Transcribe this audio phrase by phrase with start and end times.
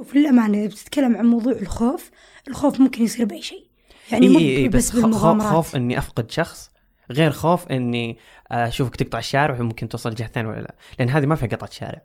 [0.00, 2.10] وفي الأمانة إذا بتتكلم عن موضوع الخوف
[2.48, 3.66] الخوف ممكن يصير بأي شيء.
[4.12, 6.70] يعني إيه مو إيه بس بس خوف, خوف إني أفقد شخص
[7.10, 8.18] غير خوف إني
[8.50, 10.74] أشوفك تقطع الشارع وممكن توصل الجهه الثانية ولا لا.
[10.98, 12.02] لأن هذه ما فيها قطعة شارع.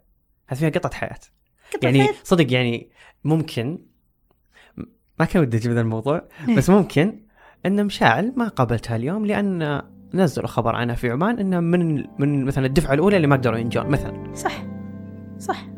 [0.47, 1.20] هذه فيها قطعة حياة.
[1.73, 2.16] قطع يعني حياة.
[2.23, 2.89] صدق يعني
[3.23, 3.79] ممكن
[5.20, 6.56] ما كان ودي أجيب ذا الموضوع إيه.
[6.56, 7.26] بس ممكن
[7.66, 9.82] إن مشاعل ما قابلتها اليوم لأن
[10.14, 13.88] نزلوا خبر عنها في عمان إنه من من مثلا الدفعة الأولى اللي ما قدروا ينجون
[13.88, 14.36] مثلا.
[14.36, 14.66] صح.
[15.40, 15.66] صح.
[15.66, 15.74] ممكن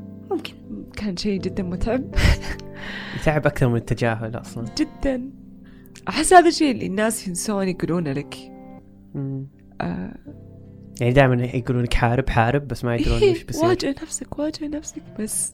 [1.07, 2.15] كان شيء جدا متعب.
[3.21, 4.65] يتعب أكثر من التجاهل أصلا.
[4.77, 5.29] جدا.
[6.09, 8.35] أحس هذا الشيء اللي الناس ينسون يقولونه لك.
[9.81, 10.11] آه.
[11.01, 13.65] يعني دائما يقولون لك حارب حارب بس ما يقولون إيه وش بيصير.
[13.65, 15.53] واجه نفسك واجه نفسك بس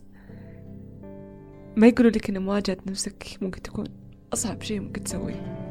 [1.76, 3.86] ما يقولوا لك ان مواجهة نفسك ممكن تكون
[4.34, 5.68] أصعب شيء ممكن تسويه.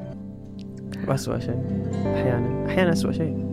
[1.09, 1.63] وأسوأ شيء.
[1.93, 3.53] أحيانا أحيانا أسوأ شيء.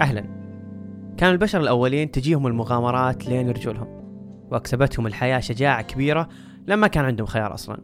[0.00, 0.39] أهلا.
[1.20, 3.86] كان البشر الأولين تجيهم المغامرات لين رجولهم
[4.50, 6.28] وأكسبتهم الحياة شجاعة كبيرة
[6.66, 7.80] لما كان عندهم خيار أصلا.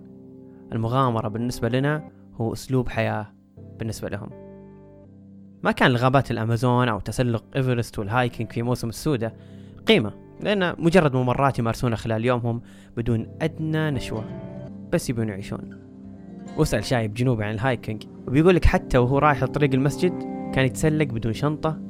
[0.73, 3.27] المغامرة بالنسبة لنا هو أسلوب حياة
[3.78, 4.31] بالنسبة لهم.
[5.62, 9.34] ما كان لغابات الأمازون أو تسلق إيفرست وال hiking في موسم السودة
[9.87, 12.62] قيمة لأن مجرد ممرات يمارسونها خلال يومهم
[12.97, 14.25] بدون أدنى نشوة
[14.93, 15.81] بس يبون يعيشون.
[16.56, 20.12] واسأل شايب جنوبي عن ال hiking وبيقول لك حتى وهو رايح لطريق المسجد
[20.55, 21.86] كان يتسلق بدون شنطة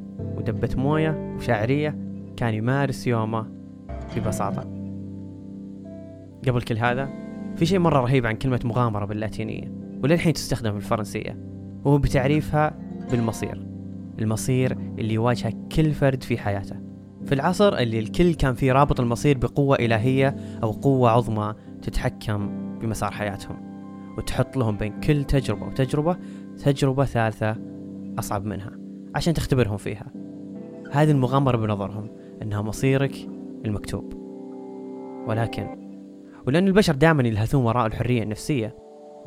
[0.48, 1.98] ودبة موية وشاعرية
[2.36, 3.46] كان يمارس يومه
[4.16, 4.60] ببساطة.
[6.48, 7.08] قبل كل هذا
[7.56, 9.72] في شيء مرة رهيب عن كلمة مغامرة باللاتينية
[10.02, 11.38] وللحين تستخدم في الفرنسية
[11.84, 12.78] وهو بتعريفها
[13.10, 13.66] بالمصير.
[14.18, 16.76] المصير اللي يواجهه كل فرد في حياته.
[17.24, 23.10] في العصر اللي الكل كان فيه رابط المصير بقوة إلهية أو قوة عظمى تتحكم بمسار
[23.10, 23.56] حياتهم
[24.18, 26.16] وتحط لهم بين كل تجربة وتجربة
[26.64, 27.56] تجربة ثالثة
[28.18, 28.70] أصعب منها
[29.14, 30.25] عشان تختبرهم فيها.
[30.92, 32.08] هذه المغامرة بنظرهم
[32.42, 33.28] أنها مصيرك
[33.64, 34.12] المكتوب.
[35.26, 35.66] ولكن
[36.46, 38.76] ولأن البشر دائما يلهثون وراء الحرية النفسية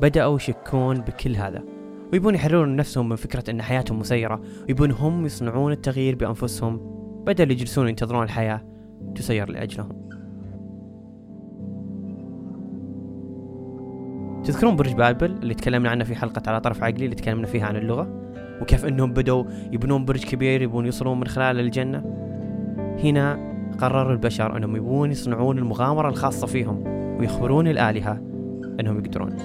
[0.00, 1.64] بدأوا يشكون بكل هذا.
[2.12, 6.80] ويبون يحررون نفسهم من فكرة أن حياتهم مسيرة ويبون هم يصنعون التغيير بأنفسهم
[7.26, 8.64] بدل يجلسون ينتظرون الحياة
[9.14, 10.10] تسير لأجلهم.
[14.44, 17.76] تذكرون برج بابل اللي تكلمنا عنه في حلقة على طرف عقلي اللي تكلمنا فيها عن
[17.76, 18.29] اللغة؟
[18.60, 22.04] وكيف إنهم بدوا يبنون برج كبير يبون يوصلون من خلاله للجنة
[23.04, 26.84] هنا قرر البشر إنهم يبون يصنعون المغامرة الخاصة فيهم
[27.18, 28.20] ويخبرون الآلهة
[28.80, 29.36] إنهم يقدرون.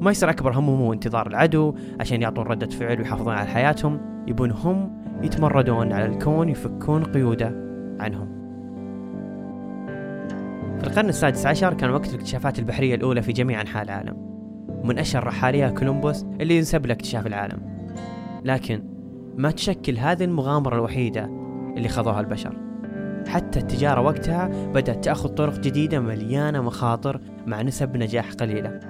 [0.00, 4.00] ما يصير أكبر همهم هو انتظار العدو عشان يعطون ردة فعل ويحافظون على حياتهم.
[4.26, 7.52] يبون هم يتمردون على الكون يفكون قيوده
[8.00, 8.36] عنهم.
[10.78, 14.16] في القرن السادس عشر كان وقت الاكتشافات البحرية الأولى في جميع أنحاء العالم.
[14.68, 17.75] ومن أشهر رحاليها كولومبوس اللي ينسب له اكتشاف العالم.
[18.44, 18.82] لكن
[19.36, 21.24] ما تشكل هذه المغامرة الوحيدة
[21.76, 22.56] اللي خضوها البشر.
[23.28, 28.80] حتى التجارة وقتها بدأت تأخذ طرق جديدة مليانة مخاطر مع نسب نجاح قليلة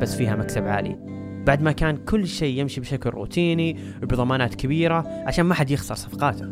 [0.00, 0.98] بس فيها مكسب عالي.
[1.46, 6.50] بعد ما كان كل شيء يمشي بشكل روتيني وبضمانات كبيرة عشان ما حد يخسر صفقاته.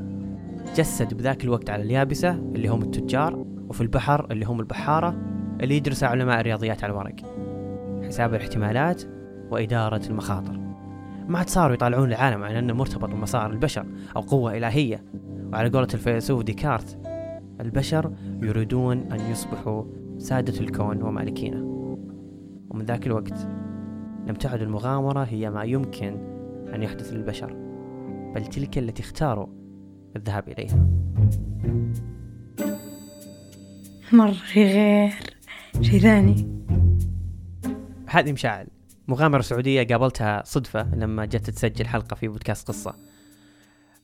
[0.76, 5.16] جسد بذاك الوقت على اليابسة اللي هم التجار وفي البحر اللي هم البحارة
[5.60, 7.16] اللي يدرسها علماء الرياضيات على الورق.
[8.06, 9.02] حساب الاحتمالات
[9.50, 10.63] وإدارة المخاطر.
[11.28, 13.86] ما عاد صاروا يطالعون العالم على أنه مرتبط بمسار البشر
[14.16, 15.04] أو قوة إلهية.
[15.52, 16.98] وعلى قولة الفيلسوف ديكارت
[17.60, 18.12] البشر
[18.42, 19.84] يريدون أن يصبحوا
[20.18, 21.64] سادة الكون ومالكينه.
[22.70, 23.48] ومن ذاك الوقت
[24.26, 26.16] لم تعد المغامرة هي ما يمكن
[26.74, 27.52] أن يحدث للبشر
[28.34, 29.46] بل تلك التي اختاروا
[30.16, 30.88] الذهاب إليها.
[34.12, 35.12] مرة غير
[35.80, 36.64] شي ثاني؟
[38.06, 38.66] هذه مشاعل.
[39.08, 42.94] مغامرة سعودية قابلتها صدفة لما جت تسجل حلقة في بودكاست قصة.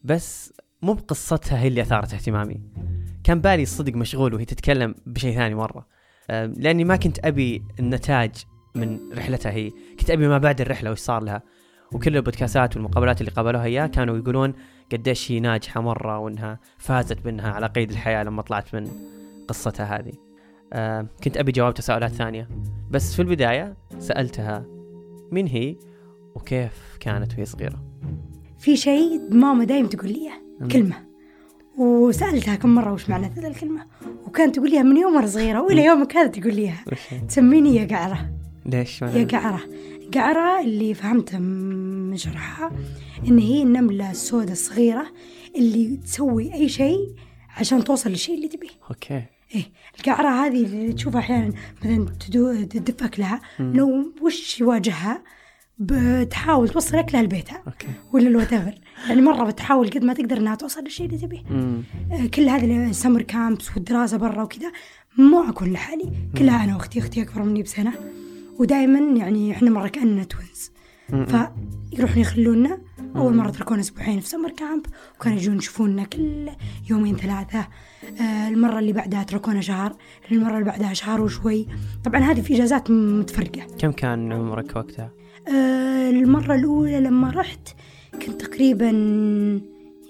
[0.05, 0.53] بس
[0.83, 2.61] مو بقصتها هي اللي أثارت اهتمامي.
[3.25, 5.87] كان بالي الصدق مشغول وهي تتكلم بشيء ثاني مرة.
[6.31, 8.31] أه، لأني ما كنت أبي النتاج
[8.75, 9.71] من رحلتها هي.
[10.01, 11.43] كنت أبي ما بعد الرحلة وش صار لها.
[11.93, 14.55] وكل البودكاستات والمقابلات اللي قابلوها إياه كانوا يقولون
[14.93, 18.91] قديش هي ناجحة مرة وإنها فازت بأنها على قيد الحياة لما طلعت من
[19.49, 20.13] قصتها هذه.
[20.73, 22.49] أه كنت أبي جواب تساؤلات ثانية.
[22.91, 24.80] بس في البداية سألتها
[25.33, 25.77] مين هي
[26.35, 27.85] وكيف كانت وهي صغيرة؟
[28.59, 30.31] في شيء ماما دايم تقول لي
[30.61, 30.69] مم.
[30.69, 30.97] كلمة.
[31.79, 33.87] وسألتها كم مرة وش معنى ذا الكلمة
[34.27, 36.85] وكانت تقول ليها من يوم مرة صغيرة وإلى يومك هذا تقول ليها؟
[37.29, 38.31] تسميني يا قعرة.
[38.67, 39.61] ليش يا قعرة.
[40.15, 42.73] قعرة اللي فهمته من شرحها
[43.29, 45.07] إن هي النملة السوداء الصغيرة
[45.57, 47.15] اللي تسوي أي شيء
[47.57, 48.69] عشان توصل للشيء اللي تبيه.
[48.91, 49.23] أوكي.
[49.55, 49.65] إيه
[49.99, 51.53] القعرة هذه اللي تشوفها أحيانا
[51.83, 52.07] مثلا
[52.65, 55.23] تدف أكلها لو وش يواجهها؟
[55.79, 57.63] بتحاول توصل أكلها لبيتها
[58.13, 61.43] ولا الوات يعني مرة بتحاول قد ما تقدر إنها توصل للشيء اللي تبيه.
[62.13, 64.73] آه، كل هذه ال summer camps والدراسة برا وكذا
[65.19, 67.93] مو أكون لحالي كلها أنا وأختي أختي أكبر مني بسنة.
[68.59, 70.71] ودائما يعني إحنا مرة كأننا twins.
[71.11, 72.79] فيروحون يخلونا.
[73.17, 74.87] أول مرة تركونا أسبوعين في summer camp
[75.17, 76.49] وكانوا يجون يشوفونا كل
[76.91, 77.69] يومين ثلاثة.
[78.21, 79.97] آه، المرة اللي بعدها تركونا شهر
[80.33, 81.67] المرة اللي بعدها شهر وشوي.
[82.05, 83.67] طبعا هذه في إجازات متفرقة.
[83.79, 85.11] كم كان عمرك وقتها؟
[85.49, 87.69] آه، المرة الأولى لما رحت
[88.13, 88.91] كنت تقريبا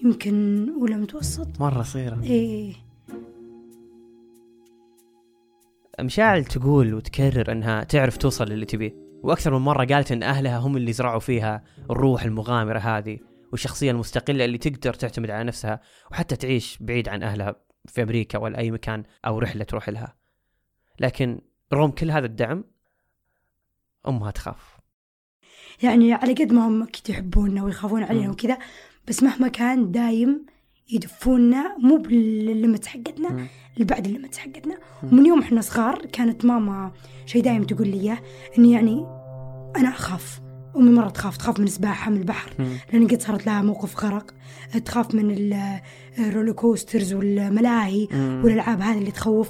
[0.05, 1.61] يمكن أولى متوسط.
[1.61, 2.23] مرة صغيرة.
[2.23, 2.73] إيه.
[6.01, 9.10] مشاعل تقول وتكرر إنها تعرف توصل للي تبيه.
[9.23, 13.19] وأكثر من مرة قالت إن أهلها هم اللي زرعوا فيها الروح المغامرة هذه
[13.53, 15.81] والشخصية المستقلة اللي تقدر تعتمد على نفسها
[16.11, 17.57] وحتى تعيش بعيد عن أهلها
[17.87, 20.17] في أمريكا ولا أي مكان أو رحلة تروح لها
[21.01, 21.41] لكن
[21.73, 22.65] رغم كل هذا الدعم
[24.09, 24.81] أمها تخاف
[25.83, 28.31] يعني على قد ما هم أكيد يحبونا ويخافون علينا.
[28.31, 28.59] وكذا
[29.09, 30.47] بس مهما كان دايم
[30.93, 33.47] يدفونا مو بال limit حقتنا مم.
[33.75, 34.75] اللي بعد ال limit حقتنا.
[35.03, 36.91] ومن يوم إحنا صغار كانت ماما
[37.27, 38.19] شيء دايم تقول لي إياه
[38.59, 39.07] إني يعني
[39.77, 40.41] أنا أخاف
[40.77, 42.53] أمي مرة تخاف تخاف من السباحة من البحر.
[42.93, 44.35] لأن قد صارت لها موقف غرق
[44.85, 45.81] تخاف من ال-
[46.19, 48.09] ال roller coasters والملاهي.
[48.13, 49.49] والألعاب هذه اللي تخوف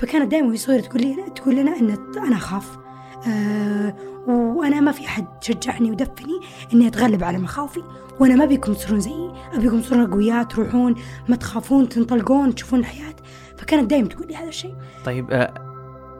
[0.00, 2.78] فكانت دائما وهي صغيرة تقول لي تقول لنا إن أنا أخاف
[3.26, 3.94] آه
[4.28, 6.40] وأنا ما في أحد شجعني ودفني
[6.72, 7.82] إني أتغلب على مخاوفي
[8.20, 10.94] وأنا ما بيكم تصيرون زيي ابيكم تصيرون اقوياء تروحون
[11.28, 13.14] ما تخافون تنطلقون تشوفون الحياة
[13.58, 14.74] فكانت دائما تقول لي هذا الشيء.
[15.04, 15.54] طيب آه،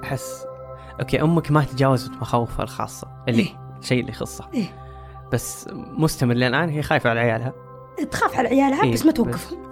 [0.04, 0.44] أحس
[1.00, 3.76] أوكي أمك ما تجاوزت مخاوفها الخاصة اللي إيه.
[3.80, 4.50] الشيء اللي يخصها.
[4.54, 4.82] إيه.
[5.32, 7.52] بس مستمر لين الان هي خايفة على عيالها.
[8.10, 9.62] تخاف على عيالها إيه، بس ما توقفهم.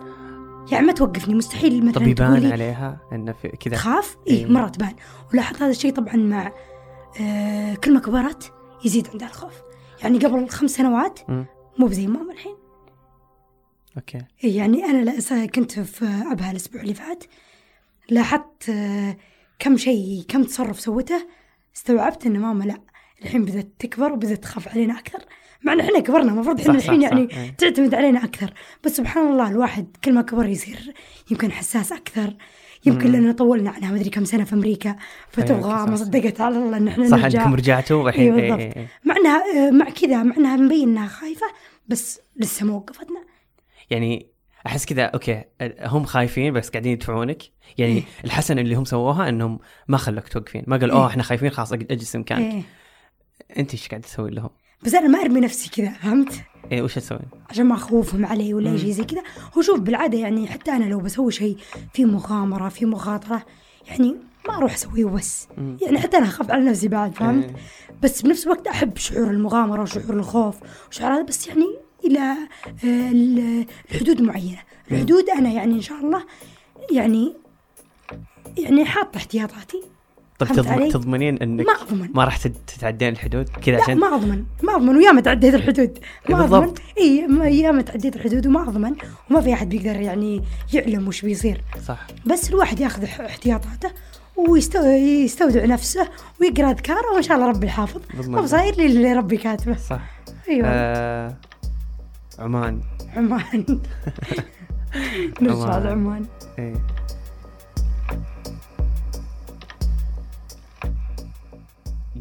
[0.73, 3.75] يعني ما توقفني مستحيل طب مثلا تقول يبان لي عليها إنه في كذا.
[3.75, 4.45] تخاف؟ إيه.
[4.47, 4.53] إيه.
[4.53, 4.95] مرة تبان.
[5.33, 6.53] ولاحظت هذا الشيء طبعا مع
[7.85, 8.53] كل ما كبرت
[8.85, 9.55] يزيد عندها الخوف.
[10.03, 11.19] يعني قبل خمس سنوات.
[11.79, 12.55] مو بزي ماما الحين
[13.97, 14.19] أوكي.
[14.45, 17.25] إيه يعني س- كنت في أبها الأسبوع اللي فات
[18.11, 19.17] لاحظت آه
[19.59, 21.27] كم شيء كم تصرف سوته
[21.77, 22.81] استوعبت إن ماما لا
[23.23, 25.19] الحين بدأت تكبر وبدأت تخاف علينا أكثر.
[25.63, 27.51] مع إن إحنا كبرنا المفروض صح، صح، الحين صح، يعني إيه.
[27.51, 28.55] تعتمد علينا أكثر.
[28.85, 30.95] بس سبحان الله الواحد كل ما كبر يصير
[31.31, 32.37] يمكن حساس أكثر.
[32.87, 33.13] يمكن.
[33.13, 34.97] لأننا طولنا عنها مدري كم سنة في أمريكا
[35.31, 35.97] فتبغى صح، ما.
[35.97, 38.61] صدقت على الله إن إحنا صح نرجع إنكم رجعتوا والحين إيه إيه بالضبط.
[38.61, 38.89] إيه إيه.
[39.05, 41.47] مع إنها آه، مع كذا مع إنها مبين إنها خايفة
[41.89, 43.21] بس لسه ما وقفتنا
[43.91, 44.27] يعني
[44.67, 45.45] أحس كذا أوكي
[45.81, 47.43] هم خايفين بس قاعدين يدفعونك
[47.79, 48.03] يعني إيه.
[48.25, 51.01] الحسنه اللي هم سووها إنهم ما خلوك توقفين ما قالوا إيه.
[51.03, 52.63] أوه إحنا خايفين خلاص أجلس مكانك إيه.
[53.59, 54.51] أنت إيش قاعد تسوي لهم؟
[54.83, 56.33] بس أنا ما أرمي نفسي كذا فهمت؟
[56.73, 59.23] إيه وش تسوين؟ عشان ما أخوفهم علي ولا شيء زي كذا.
[59.57, 61.57] هو شوف بالعادة يعني حتى أنا لو بسوي شيء
[61.93, 63.43] في مغامرة في مخاطرة
[63.89, 64.17] يعني
[64.49, 65.49] ما أروح أسويه وبس.
[65.83, 67.55] يعني حتى أنا أخاف على نفسي بعد فهمت؟ إيه.
[68.03, 70.57] بس بنفس الوقت أحب شعور المغامرة وشعور الخوف
[70.91, 71.67] وشعور هذا بس يعني
[72.05, 74.21] إلى آه، ال- الحدود
[74.91, 76.25] الحدود أنا يعني إن شاء الله
[76.93, 77.35] يعني
[78.59, 79.83] يعني حاطة احتياطاتي.
[80.41, 82.09] طب فهمت تضمن؟ تضمنين إنك ما أضمن.
[82.15, 84.45] ما راح تت- تتعدين الحدود؟ كذا عشان ما أضمن.
[84.63, 84.97] ما أضمن.
[84.97, 85.99] وياما تعديت الحدود.
[86.29, 86.61] إيه ما أضمن.
[86.61, 86.79] بالضبط.
[86.99, 88.93] اي ما- ياما تعديت الحدود وما أضمن.
[89.31, 90.43] وما في أحد بيقدر يعني
[90.73, 91.61] يعلم وش بيصير.
[91.87, 92.07] صح.
[92.27, 93.91] بس الواحد ياخذ احتياطاته
[94.37, 96.09] ويستودع نفسه
[96.41, 98.01] ويقرأ اذكاره وإن شاء الله ربي حافظ
[98.45, 99.77] صاير لي اللي ربي كاتبه.
[99.77, 100.01] صح.
[100.49, 100.67] أيوه.
[100.69, 101.35] آه
[102.39, 102.81] عمان.
[103.17, 103.65] عمان.
[105.43, 105.83] نرجع عمان.
[105.85, 106.25] لعمان.
[106.59, 106.75] إيه.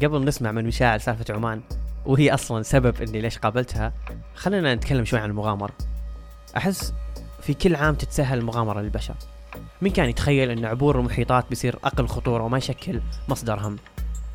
[0.02, 1.60] قبل نسمع من مشاعل سالفة عمان
[2.06, 3.92] وهي أصلا سبب إني ليش قابلتها
[4.34, 5.72] خلينا نتكلم شوي عن المغامرة.
[6.56, 6.94] أحس
[7.40, 9.14] في كل عام تتسهل المغامرة للبشر.
[9.82, 13.76] مين كان يتخيل أن عبور المحيطات بيصير أقل خطورة وما يشكل مصدر هم؟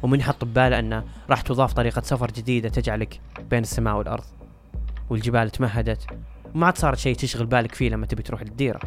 [0.03, 4.23] ومن يحط بباله أنه راح تضاف طريقة سفر جديدة تجعلك بين السماء والأرض
[5.09, 6.07] والجبال تمهدت
[6.55, 8.79] وما عاد صارت شيء تشغل بالك فيه لما تبي تروح للديرة.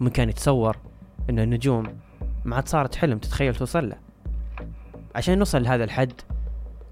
[0.00, 0.76] ومن كان يتصور
[1.30, 1.98] أن النجوم
[2.44, 4.05] ما عاد صارت حلم تتخيل توصل له؟
[5.16, 6.12] عشان نوصل لهذا الحد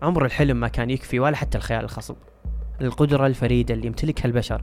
[0.02, 2.16] عمر الحلم ما كان يكفي ولا حتى الخيال الخصب.
[2.80, 4.62] القدرة الفريدة اللي يمتلكها البشر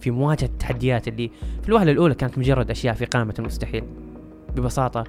[0.00, 1.30] في مواجهة التحديات اللي
[1.62, 3.84] في الوهلة الأولى كانت مجرد أشياء في قائمة المستحيل
[4.56, 5.04] ببساطة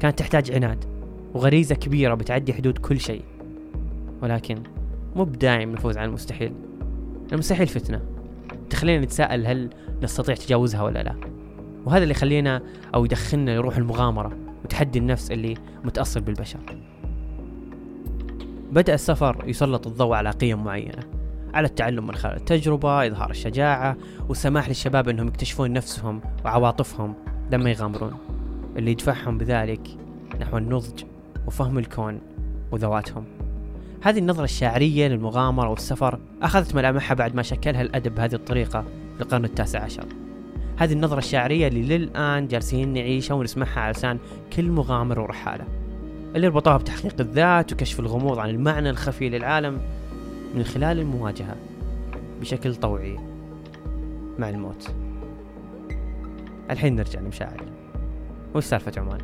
[0.00, 0.84] كانت تحتاج عناد
[1.34, 3.22] وغريزة كبيرة بتعدي حدود كل شيء.
[4.22, 4.62] ولكن
[5.16, 6.52] مو بدايم نفوز على المستحيل.
[7.32, 8.00] المستحيل فتنة.
[8.70, 9.70] تخلينا نتساءل هل
[10.02, 11.14] نستطيع تجاوزها ولا لا.
[11.84, 12.62] وهذا اللي يخلينا
[12.94, 15.54] أو يدخلنا لروح المغامرة وتحدي النفس اللي
[15.84, 16.60] متأصل بالبشر.
[18.76, 21.02] بدأ السفر يسلط الضوء على قيم معينة
[21.54, 23.96] على التعلم من خلال التجربة إظهار الشجاعة
[24.28, 27.14] والسماح للشباب أنهم يكتشفون نفسهم وعواطفهم
[27.52, 28.12] لما يغامرون.
[28.76, 29.88] اللي يدفعهم بذلك
[30.40, 31.04] نحو النضج
[31.46, 32.20] وفهم الكون
[32.72, 33.24] وذواتهم.
[34.02, 38.84] هذه النظرة الشاعرية للمغامرة والسفر أخذت ملامحها بعد ما شكلها الأدب بهذه الطريقة
[39.16, 40.04] في القرن التاسع عشر.
[40.78, 44.18] هذه النظرة الشاعرية اللي للآن جالسين نعيشها ونسمعها على لسان
[44.56, 45.85] كل مغامر ورحالة.
[46.36, 49.80] اللي ربطوها بتحقيق الذات وكشف الغموض عن المعنى الخفي للعالم
[50.54, 51.56] من خلال المواجهة
[52.40, 53.18] بشكل طوعي
[54.38, 54.94] مع الموت.
[56.70, 57.72] الحين نرجع لمشاعل
[58.54, 59.18] وش سالفة عمان؟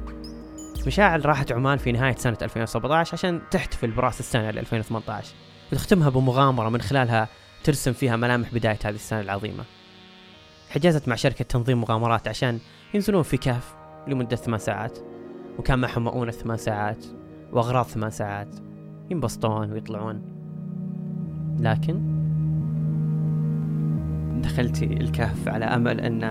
[0.86, 5.34] مشاعل راحت عمان في نهاية سنة 2017 عشان تحتفل برأس السنة ل 2018
[5.72, 7.28] وتختمها بمغامرة من خلالها
[7.64, 9.64] ترسم فيها ملامح بداية هذه السنة العظيمة.
[10.70, 12.58] حجزت مع شركة تنظيم مغامرات عشان
[12.94, 13.74] ينزلون في كهف
[14.08, 15.11] لمدة ثمان ساعات.
[15.58, 17.06] وكان معهم مؤونة ثمان ساعات
[17.52, 18.56] وأغراض ثمان ساعات.
[19.10, 20.22] ينبسطون ويطلعون.
[21.60, 22.12] لكن
[24.42, 26.22] دخلتي الكهف على أمل أن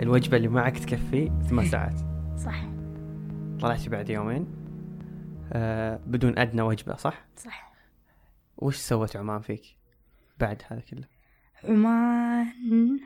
[0.00, 2.00] الوجبة اللي معك تكفي ثمان ساعات.
[2.36, 2.64] صح.
[3.60, 4.46] طلعتي بعد يومين.
[5.52, 7.72] آه بدون أدنى وجبة صح؟ صح.
[8.58, 9.62] وش سوت عمان فيك
[10.40, 11.04] بعد هذا كله؟
[11.64, 13.00] عمان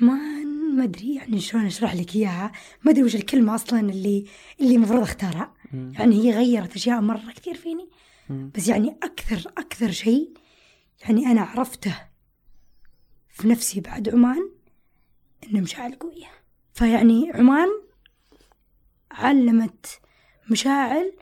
[0.00, 4.24] عمان ما أدري يعني شلون أشرح لك إياها؟ ما أدري وش الكلمة أصلا اللي
[4.60, 5.54] اللي المفروض أختارها.
[5.72, 5.92] مم.
[5.98, 7.88] يعني هي غيرت أشياء مرة كثير فيني.
[8.30, 8.50] مم.
[8.54, 10.30] بس يعني أكثر أكثر شيء
[11.02, 11.94] يعني أنا عرفته
[13.30, 14.50] في نفسي بعد عمان
[15.44, 16.26] ان مشاعر قوية.
[16.74, 17.68] فيعني عمان
[19.10, 20.00] علمت
[20.50, 21.12] مشاعل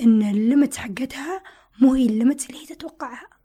[0.00, 1.42] إن ال limit حقتها
[1.80, 3.39] مو هي ال limit اللي هي تتوقعها.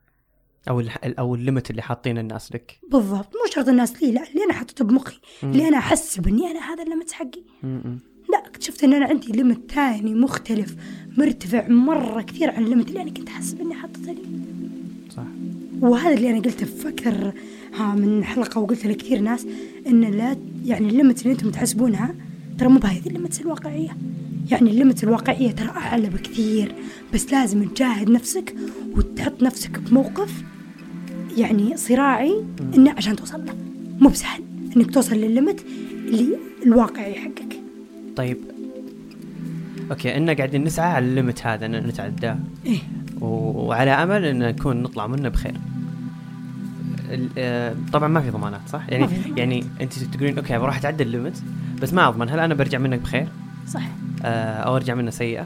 [0.70, 2.80] أو ال أو ال limit اللي حاطين الناس لك.
[2.92, 3.28] بالضبط.
[3.36, 5.20] مو شرط الناس لي لا اللي أنا حاطته بمخي.
[5.44, 5.52] مم.
[5.52, 8.00] اللي أنا احس باني أنا هذا ال limit حقي م-م.
[8.30, 10.76] لا اكتشفت إن أنا عندي limit ثاني مختلف
[11.18, 14.22] مرتفع مرة كثير عن ال limit اللي أنا كنت أحسب إني حاطته لي.
[15.10, 15.24] صح.
[15.82, 17.34] وهذا اللي أنا قلته في أكثر
[17.76, 19.48] ها من حلقة وقلت لكثير ناس
[19.88, 22.16] إن لا يعني ال limit اللي أنتم تحسبونها
[22.58, 23.98] ترى مو بهذه ال limit الواقعية.
[24.52, 26.76] يعني ال limit الواقعية ترى أعلى بكثير.
[27.14, 28.56] بس لازم تجاهد نفسك
[28.96, 30.44] وتحط نفسك بموقف
[31.38, 32.44] يعني صراعي
[32.76, 33.56] إنه عشان توصل له.
[34.00, 34.42] مو بسهل
[34.78, 35.66] إنك توصل للليمت
[36.08, 37.60] اللي الواقعي حقك.
[38.16, 38.38] طيب.
[39.92, 42.38] okay ان قاعدين نسعى على ال limit هذا إن نتعداه.
[42.66, 42.78] إيه.
[43.22, 45.54] و- وعلى أمل إن نكون نطلع منه بخير.
[47.38, 49.38] آه، طبعا ما في ضمانات صح؟ يعني ما في ضمانات.
[49.38, 51.44] يعني أنت تقولين okay بروح اتعدى ال limit
[51.82, 53.28] بس ما أضمن هل أنا برجع منك بخير؟
[53.68, 53.88] صح.
[54.24, 55.46] آه، أو أرجع منه سيئة؟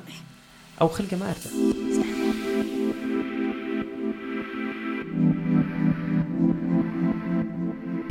[0.82, 1.50] أو خلقه ما ارجع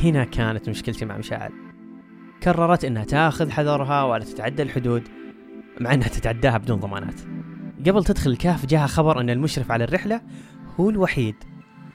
[0.04, 1.52] هنا كانت مشكلتي مع مشاعل
[2.46, 5.02] قررت إنها تاخذ حذرها ولا تتعدى الحدود
[5.80, 7.20] مع إنها تتعداها بدون ضمانات.
[7.86, 10.20] قبل تدخل الكهف جاها خبر إن المشرف على الرحلة
[10.80, 11.34] هو الوحيد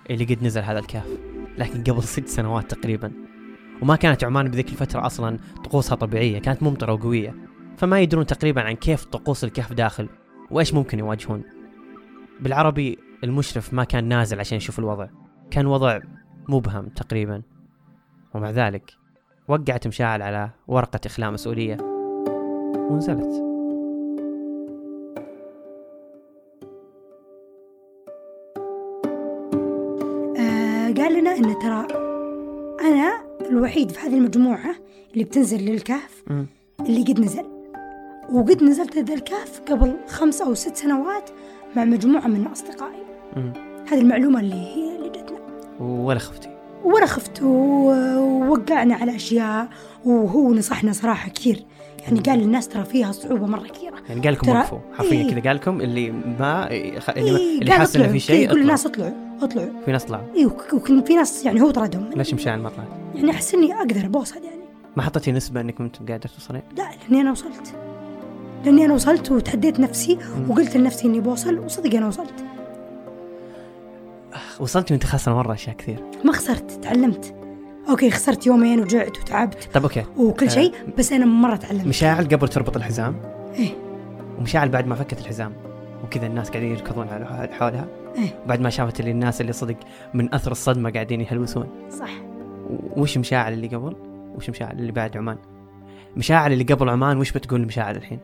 [0.09, 1.07] اللي قد نزل هذا الكهف
[1.57, 3.11] لكن قبل ست سنوات تقريبا.
[3.81, 7.35] وما كانت عمان بذيك الفترة أصلا طقوسها طبيعية كانت ممطرة وقوية.
[7.77, 10.09] فما يدرون تقريبا عن كيف طقوس الكهف داخل
[10.51, 11.43] وإيش ممكن يواجهون.
[12.39, 15.07] بالعربي المشرف ما كان نازل عشان يشوف الوضع
[15.51, 15.99] كان وضع
[16.49, 17.41] مبهم تقريبا.
[18.35, 18.91] ومع ذلك
[19.47, 21.77] وقعت مشاعل على ورقة إخلاء مسؤولية.
[22.89, 23.43] ونزلت.
[30.39, 31.87] آه قال لنا إن ترى
[32.81, 34.75] أنا الوحيد في هذه المجموعة
[35.13, 36.47] اللي بتنزل للكهف مم.
[36.79, 37.45] اللي قد نزل.
[38.31, 41.29] وقد نزلت ذا الكهف قبل خمس أو ست سنوات
[41.75, 43.03] مع مجموعة من أصدقائي.
[43.35, 43.53] مم.
[43.87, 45.39] هذه المعلومة اللي هي اللي جتنا.
[45.79, 46.52] ولا خفتي.
[46.83, 49.67] ولا خفت ووقعنا على أشياء
[50.05, 51.65] وهو نصحنا صراحة كثير.
[52.03, 53.95] يعني قال للناس ترى فيها صعوبة مرة كثيرة.
[54.09, 54.79] يعني قال لكم وقفوا.
[54.97, 55.31] حرفيا إيه.
[55.31, 56.77] كذا قال لكم اللي ما اللي,
[57.09, 58.63] إيه اللي حاسس إنه في شيء يقول اطلعوا.
[58.63, 59.11] للناس اطلعوا.
[59.41, 59.69] اطلعوا.
[59.85, 60.23] في ناس طلعوا.
[60.35, 63.73] اي وك- وكان في ناس يعني هو طردهم ليش مشاعل ما طلعت؟ يعني أحس إني
[63.73, 64.63] أقدر بوصل يعني.
[64.97, 67.73] ما حطيتي نسبة إنك كنت قادرة توصلين؟ لا لأني أنا وصلت.
[68.65, 70.17] لأني أنا وصلت وتحديت نفسي
[70.49, 72.42] وقلت لنفسي إني بوصل وصدق أنا وصلت.
[74.59, 76.03] وصلتي وانت خاسرة مرة أشياء كثير.
[76.25, 77.35] ما خسرت تعلمت.
[77.89, 79.69] okay خسرت يومين وجعت وتعبت.
[79.73, 80.05] طيب okay.
[80.17, 81.87] وكل شيء بس أنا مرة تعلمت.
[81.87, 83.15] مشاعل قبل تربط الحزام؟
[83.55, 83.69] إيه.
[84.39, 85.53] ومشاعل بعد ما فكت الحزام.
[86.03, 87.87] وكذا الناس قاعدين يركضون على حولها.
[88.15, 88.43] إيه.
[88.47, 89.77] بعد ما شافت اللي الناس اللي صدق
[90.13, 91.67] من أثر الصدمة قاعدين يهلوسون.
[91.99, 92.11] صح.
[92.97, 93.95] وش مشاعل اللي قبل؟
[94.35, 95.37] وش مشاعل اللي بعد عمان؟
[96.17, 98.19] مشاعل اللي قبل عمان وش بتقول لمشاعل الحين؟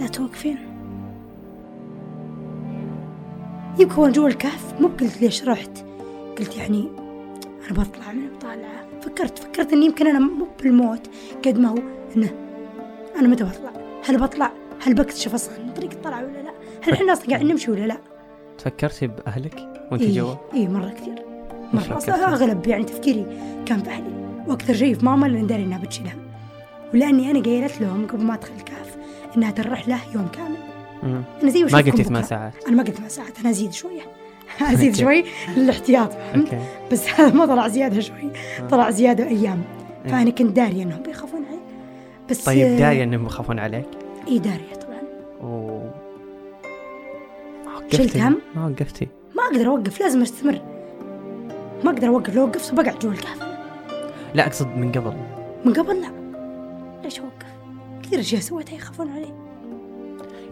[0.00, 0.71] لا توقفين.
[3.78, 5.84] يمكن وأنا جوا الكهف مو قلت ليش رحت.
[6.38, 6.88] قلت يعني
[7.70, 11.10] أنا بطلع من بطالعه فكرت فكرت اني يمكن أنا مو بالموت
[11.46, 11.78] قد ما هو
[12.16, 12.30] إنه
[13.18, 13.72] أنا متى بطلع؟
[14.04, 14.52] هل بطلع؟
[14.82, 16.52] هل بكتشف أصلا طريق الطلعه ولا لا؟
[16.82, 17.96] هل إحنا أصلا قاعدين نمشي ولا لا؟
[18.58, 21.22] تفكرتي بأهلك وأنت إيه جوا؟ اي مرة كثير.
[21.72, 23.26] مرة؟ أصلا أغلب يعني تفكيري
[23.66, 24.44] كان في أهلي.
[24.48, 26.16] وأكثر شيء في ماما لأن داري إنها بتشيلها.
[26.94, 28.96] ولأني أنا قايلت لهم قبل ما أدخل الكهف
[29.36, 30.71] إنها الرحله يوم كامل.
[31.02, 32.22] أنا زي ما قلتي ثمان.
[32.22, 32.52] ساعات.
[32.68, 34.02] أنا ما قلت ثمان ساعات أنا ازيد شوية.
[34.72, 34.96] ازيد.
[34.96, 35.24] شوي
[35.56, 36.12] للاحتياط.
[36.12, 36.58] فهمت
[36.92, 38.30] بس هذا ما طلع زيادة شوي.
[38.60, 38.66] آه.
[38.68, 39.62] طلع زيادة أيام.
[40.04, 40.10] إيه.
[40.10, 41.60] فأنا كنت دارية إنهم بيخافون علي.
[42.30, 43.86] بس طيب داري إنهم يخافون عليك؟
[44.28, 45.00] إي دارية طبعا.
[45.42, 45.78] و
[47.66, 49.08] ما شلت هم؟ ما وقفتي.
[49.36, 50.60] ما أقدر أوقف لازم أستمر.
[51.84, 53.38] ما أقدر أوقف لو وقفت بقعد جوا الكهف.
[54.34, 55.12] لا أقصد من قبل.
[55.64, 56.08] من قبل لا.
[57.04, 57.46] ليش أوقف؟
[58.02, 59.32] كثير أشياء سويتها يخافون علي.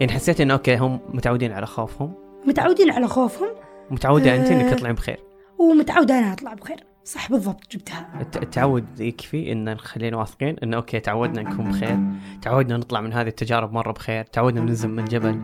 [0.01, 2.13] يعني حسيت انه أوكي هم متعودين على خوفهم.
[2.47, 3.49] متعودين على خوفهم؟
[3.91, 4.73] متعودة انت إنك آه.
[4.75, 5.19] تطلعين بخير.
[5.59, 6.83] ومتعودة أنا أطلع بخير.
[7.03, 8.09] صح بالضبط جبتها.
[8.21, 11.99] الت- التعود يكفي إن نخلينا واثقين انه أوكي تعودنا نكون بخير.
[12.41, 14.23] تعودنا نطلع من هذه التجارب مرة بخير.
[14.23, 15.41] تعودنا ننزل من جبل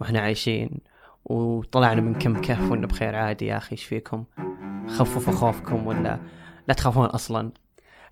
[0.00, 0.70] وإحنا عايشين.
[1.24, 3.16] وطلعنا من كم كهف وأنا بخير.
[3.16, 4.24] عادي يا أخي إيش فيكم؟
[4.88, 6.18] خففوا خوفكم ولا
[6.68, 7.50] لا تخافون أصلا؟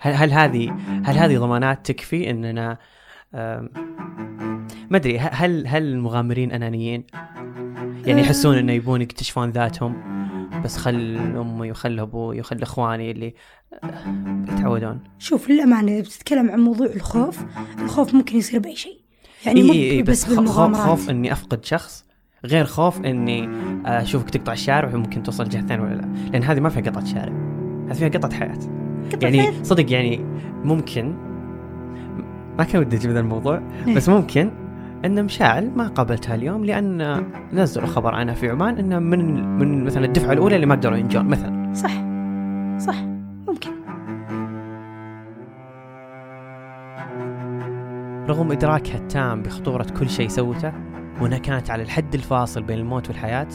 [0.00, 2.78] هل هل هذه هل هذه ضمانات تكفي إننا
[3.34, 3.68] أم،
[4.92, 7.04] ما أدري هل هل المغامرين أنانيين؟
[8.06, 10.02] يعني يحسون إنه يبون يكتشفون ذاتهم
[10.64, 13.34] بس خل أمي وخل أبوي وخل إخواني اللي
[13.84, 13.88] أه،
[14.26, 17.44] بيتعودون شوف للأمانة إذا بتتكلم عن موضوع الخوف
[17.78, 18.98] الخوف ممكن يصير بأي شيء
[19.46, 22.04] يعني إي مو إي إي، بس بس خوف خوف إني أفقد شخص
[22.44, 23.48] غير خوف إني
[23.86, 27.32] أشوفك تقطع الشارع وممكن توصل جهة ثانية ولا لا لأن هذه ما فيها قطعة شارع
[27.88, 28.58] هذه فيها قطعة حياة
[29.12, 29.64] قطع يعني خير.
[29.64, 30.16] صدق يعني
[30.64, 31.14] ممكن
[32.58, 33.94] ما كان ودي أجيب الموضوع إيه.
[33.94, 34.62] بس ممكن
[35.04, 40.04] أن مشاعل ما قابلتها اليوم لأن نزلوا خبر عنها في عمان انها من من مثلا
[40.04, 41.72] الدفعة الأولى اللي ما قدروا ينجون مثلا.
[41.74, 41.92] صح.
[42.78, 43.02] صح.
[43.48, 43.70] ممكن.
[48.28, 50.72] رغم إدراكها التام بخطورة كل شيء سوته
[51.20, 53.48] وانها كانت على الحد الفاصل بين الموت والحياة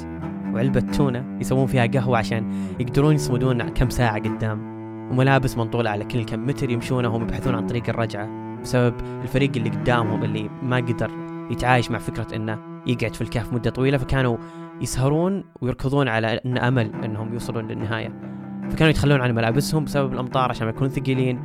[0.54, 4.78] وعلبة تونة يسوون فيها قهوة عشان يقدرون يصمدون كم ساعة قدام.
[5.12, 8.30] وملابس منطولة على كل كم متر يمشونه وهم يبحثون عن طريق الرجعة
[8.62, 13.70] بسبب الفريق اللي قدامهم اللي ما قدر يتعايش مع فكرة إنه يقعد في الكهف مدة
[13.70, 14.38] طويلة فكانوا
[14.82, 18.10] يسهرون ويركضون على إن أمل إنهم يوصلون للنهاية.
[18.70, 21.44] فكانوا يتخلون عن ملابسهم بسبب الأمطار عشان ما يكونوا ثقيلين.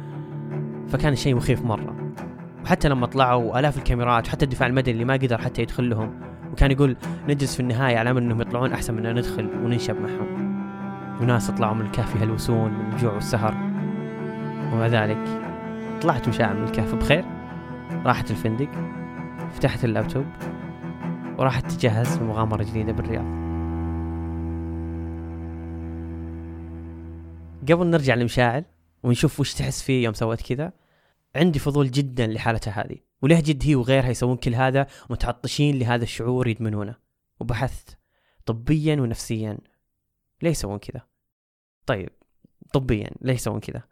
[0.88, 2.12] فكان الشيء مخيف مرة.
[2.64, 6.20] وحتى لما طلعوا آلاف الكاميرات وحتى الدفاع المدني اللي ما قدر حتى يدخل لهم
[6.52, 6.96] وكان يقول
[7.28, 10.52] نجلس في النهاية على أمل إنهم يطلعون أحسن من أن ندخل وننشب معهم.
[11.20, 13.54] وناس طلعوا من الكهف يهلوسون من الجوع والسهر.
[14.72, 15.18] ومع ذلك
[16.02, 16.94] طلعت مشاعر من الكهف.
[16.94, 17.24] بخير؟
[18.04, 18.68] راحت الفندق.
[19.52, 20.26] فتحت اللابتوب
[21.38, 23.42] وراحت تجهز لمغامرة جديدة بالرياض.
[27.70, 28.64] قبل نرجع لمشاعل
[29.02, 30.72] ونشوف وش تحس فيه يوم سوت كذا
[31.36, 32.96] عندي فضول جدا لحالتها هذه.
[33.22, 36.94] وليه جد هي وغيرها يسوون كل هذا متعطشين لهذا الشعور يدمنونه؟
[37.40, 37.98] وبحثت
[38.46, 39.58] طبيا ونفسيا.
[40.42, 41.02] ليه يسوون كذا؟
[41.86, 42.10] طيب
[42.72, 43.82] طبيا ليه يسوون كذا؟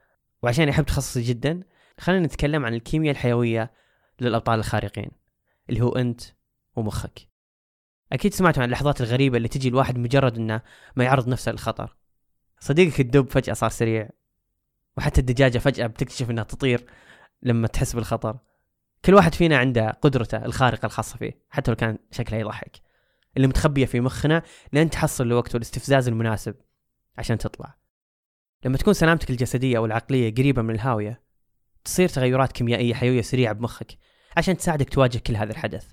[0.42, 1.62] وعشان يحب تخصصي جدا
[1.98, 3.70] خلينا نتكلم عن الكيمياء الحيوية
[4.20, 5.19] للأبطال الخارقين.
[5.70, 6.20] اللي هو أنت
[6.76, 7.28] ومخك.
[8.12, 10.62] أكيد سمعتوا عن اللحظات الغريبة اللي تجي الواحد مجرد أنه
[10.96, 11.96] ما يعرض نفسه للخطر.
[12.60, 14.10] صديقك الدب فجأة صار سريع
[14.96, 16.84] وحتى الدجاجة فجأة بتكتشف أنها تطير
[17.42, 18.38] لما تحس بالخطر.
[19.04, 22.76] كل واحد فينا عنده قدرته الخارقة الخاصة فيه حتى لو كان شكلها يضحك.
[23.36, 26.54] اللي متخبية في مخنا لين تحصل الوقت والاستفزاز المناسب
[27.18, 27.76] عشان تطلع.
[28.64, 31.22] لما تكون سلامتك الجسدية أو العقلية قريبة من الهاوية
[31.84, 33.98] تصير تغيرات كيميائية حيوية سريعة بمخك.
[34.36, 35.92] عشان تساعدك تواجه كل هذا الحدث.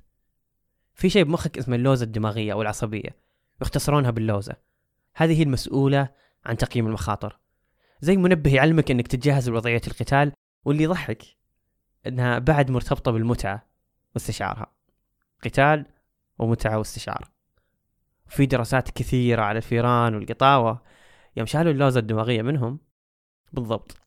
[0.94, 3.10] في شيء بمخك اسمه اللوزة الدماغية أو العصبية
[3.62, 4.56] يختصرونها باللوزة.
[5.16, 6.10] هذه هي المسؤولة
[6.46, 7.40] عن تقييم المخاطر.
[8.02, 10.32] زي منبه يعلمك إنك تتجهز لوضعية القتال
[10.66, 11.24] واللي يضحك
[12.08, 13.70] إنها بعد مرتبطة بالمتعة
[14.16, 14.74] واستشعارها.
[15.44, 15.86] قتال
[16.40, 17.32] ومتعة واستشعار.
[18.28, 20.82] في دراسات كثيرة على الفيران والقطاوة
[21.38, 22.80] يوم شالوا اللوزة الدماغية منهم
[23.54, 23.98] بالضبط.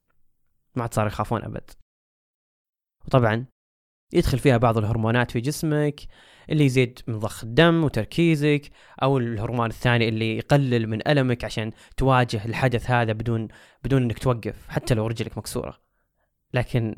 [0.75, 1.71] ما عاد صاروا يخافون أبد.
[3.07, 3.47] وطبعا
[4.13, 6.01] يدخل فيها بعض الهرمونات في جسمك
[6.51, 8.71] اللي يزيد من ضخ الدم وتركيزك
[9.03, 13.49] أو الهرمون الثاني اللي يقلل من ألمك عشان تواجه الحدث هذا بدون
[13.85, 15.79] بدون إنك توقف حتى لو رجلك مكسورة.
[16.55, 16.97] لكن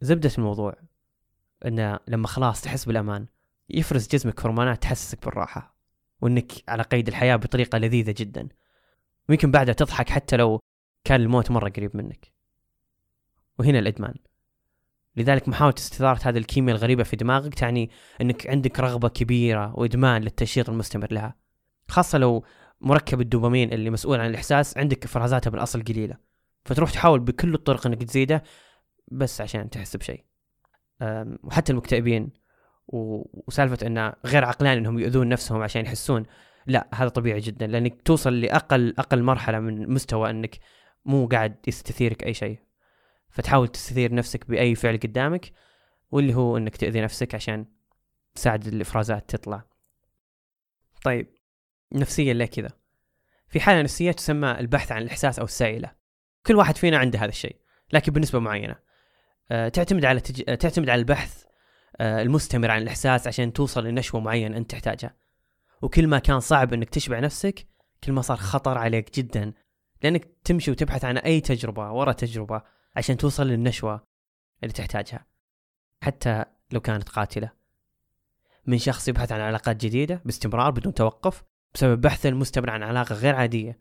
[0.00, 0.76] زبدة الموضوع
[1.66, 3.26] إنه لما خلاص تحس بالأمان
[3.70, 5.76] يفرز جسمك هرمونات تحسسك بالراحة
[6.20, 8.48] وإنك على قيد الحياة بطريقة لذيذة جدا.
[9.28, 10.60] ويمكن بعدها تضحك حتى لو
[11.04, 12.32] كان الموت مرة قريب منك.
[13.58, 14.14] وهنا الإدمان.
[15.16, 20.68] لذلك محاولة استثارة هذه الكيمياء الغريبة في دماغك تعني أنك عندك رغبة كبيرة وإدمان للتنشيط
[20.68, 21.34] المستمر لها.
[21.88, 22.44] خاصة لو
[22.80, 26.16] مركب الدوبامين اللي مسؤول عن الإحساس عندك إفرازاتها بالأصل قليلة.
[26.64, 28.42] فتروح تحاول بكل الطرق أنك تزيده
[29.08, 30.24] بس عشان تحس بشيء.
[31.42, 32.32] وحتى المكتئبين
[32.86, 36.22] وسالفة أنه غير عقلاني أنهم يؤذون نفسهم عشان يحسون
[36.66, 37.66] لا هذا طبيعي جدا.
[37.66, 40.58] لأنك توصل لأقل أقل مرحلة من مستوى أنك
[41.04, 42.58] مو قاعد يستثيرك أي شيء.
[43.34, 45.52] فتحاول تستثير نفسك بأي فعل قدامك
[46.10, 47.66] واللي هو أنك تأذي نفسك عشان
[48.34, 49.64] تساعد الإفرازات تطلع.
[51.04, 51.26] طيب
[51.92, 52.70] نفسيا ليه كذا؟
[53.48, 55.92] في حالة نفسية تسمى البحث عن الإحساس أو السائلة.
[56.46, 57.56] كل واحد فينا عنده هذا الشيء
[57.92, 58.76] لكن بنسبة معينة.
[59.50, 60.42] آه، تعتمد على تج...
[60.48, 61.44] آه، تعتمد على البحث
[61.96, 65.16] آه، المستمر عن الإحساس عشان توصل لنشوة معينة أنت تحتاجها.
[65.82, 67.66] وكل ما كان صعب أنك تشبع نفسك
[68.04, 69.52] كل ما صار خطر عليك جدا.
[70.02, 72.62] لأنك تمشي وتبحث عن أي تجربة ورا تجربة
[72.96, 74.04] عشان توصل للنشوة
[74.62, 75.26] اللي تحتاجها
[76.02, 77.50] حتى لو كانت قاتلة.
[78.66, 81.42] من شخص يبحث عن علاقات جديدة باستمرار بدون توقف
[81.74, 83.78] بسبب بحثه المستمر عن علاقة غير عادية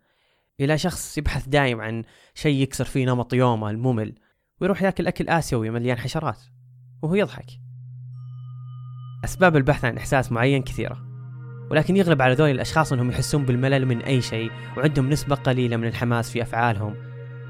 [0.60, 4.16] إلى شخص يبحث دايم عن شيء يكسر فيه نمط يومه الممل
[4.62, 6.40] ويروح ياكل أكل آسيوي مليان حشرات
[7.02, 7.46] وهو يضحك.
[9.26, 11.14] أسباب البحث عن إحساس معين كثيرة
[11.72, 15.88] ولكن يغلب على ذول الأشخاص أنهم يحسون بالملل من أي شيء وعندهم نسبة قليلة من
[15.88, 16.96] الحماس في أفعالهم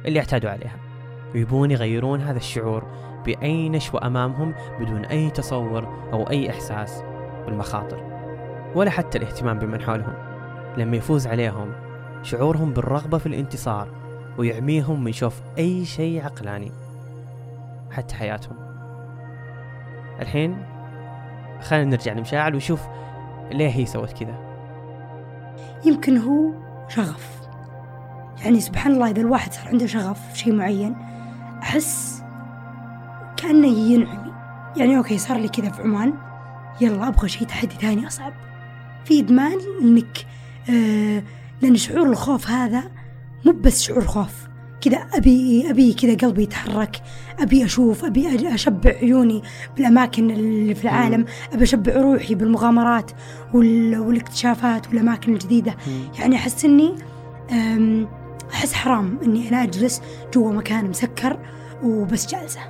[0.05, 0.92] اللي اعتادوا عليها.
[1.35, 2.83] ويبون يغيرون هذا الشعور
[3.25, 7.03] بأي نشوة أمامهم بدون أي تصور أو أي إحساس
[7.45, 8.13] بالمخاطر
[8.75, 10.13] ولا حتى الاهتمام بمن حولهم.
[10.77, 11.71] لما يفوز عليهم
[12.23, 13.87] شعورهم بالرغبة في الانتصار
[14.37, 16.71] ويعميهم من شوف أي شيء عقلاني
[17.91, 18.55] حتى حياتهم.
[20.19, 20.65] الحين
[21.61, 22.81] خلينا نرجع لمشاعل وشوف
[23.51, 24.35] ليه هي سوت كذا.
[25.85, 26.51] يمكن هو
[26.87, 27.41] شغف.
[28.43, 31.12] يعني سبحان الله إذا الواحد صار عنده شغف في شيء معين
[31.63, 32.23] أحس
[33.37, 34.33] كأنه ينعمي
[34.77, 36.13] يعني أوكي صار لي كذا في عمان.
[36.81, 38.33] يلا أبغى شيء تحدي ثاني أصعب.
[39.05, 40.25] في إدمان إنك
[40.69, 41.23] آه
[41.61, 42.83] لأن شعور الخوف هذا
[43.45, 44.47] مو بس شعور خوف.
[44.81, 47.01] كذا أبي أبي كذا قلبي يتحرك.
[47.39, 49.43] أبي أشوف أبي أشبع عيوني
[49.77, 51.25] بالأماكن اللي في العالم.
[51.53, 53.11] أبي أشبع روحي بالمغامرات
[53.53, 55.75] والاكتشافات والأماكن الجديدة.
[56.19, 56.95] يعني أحس إني
[58.53, 60.01] أحس حرام إني أنا أجلس
[60.33, 61.39] جوا مكان مسكر
[61.83, 62.61] وبس جالسة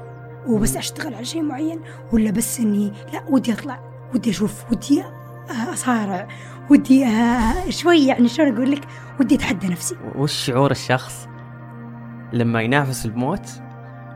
[0.47, 1.79] وبس أشتغل على شيء معين
[2.11, 3.79] ولا بس إني لا ودي أطلع
[4.15, 5.03] ودي أشوف ودي
[5.73, 6.27] أصارع
[6.71, 7.07] ودي
[7.69, 8.87] شوي يعني شلون أقول لك
[9.19, 9.95] ودي أتحدى نفسي.
[10.15, 11.27] وش شعور الشخص
[12.33, 13.49] لما ينافس الموت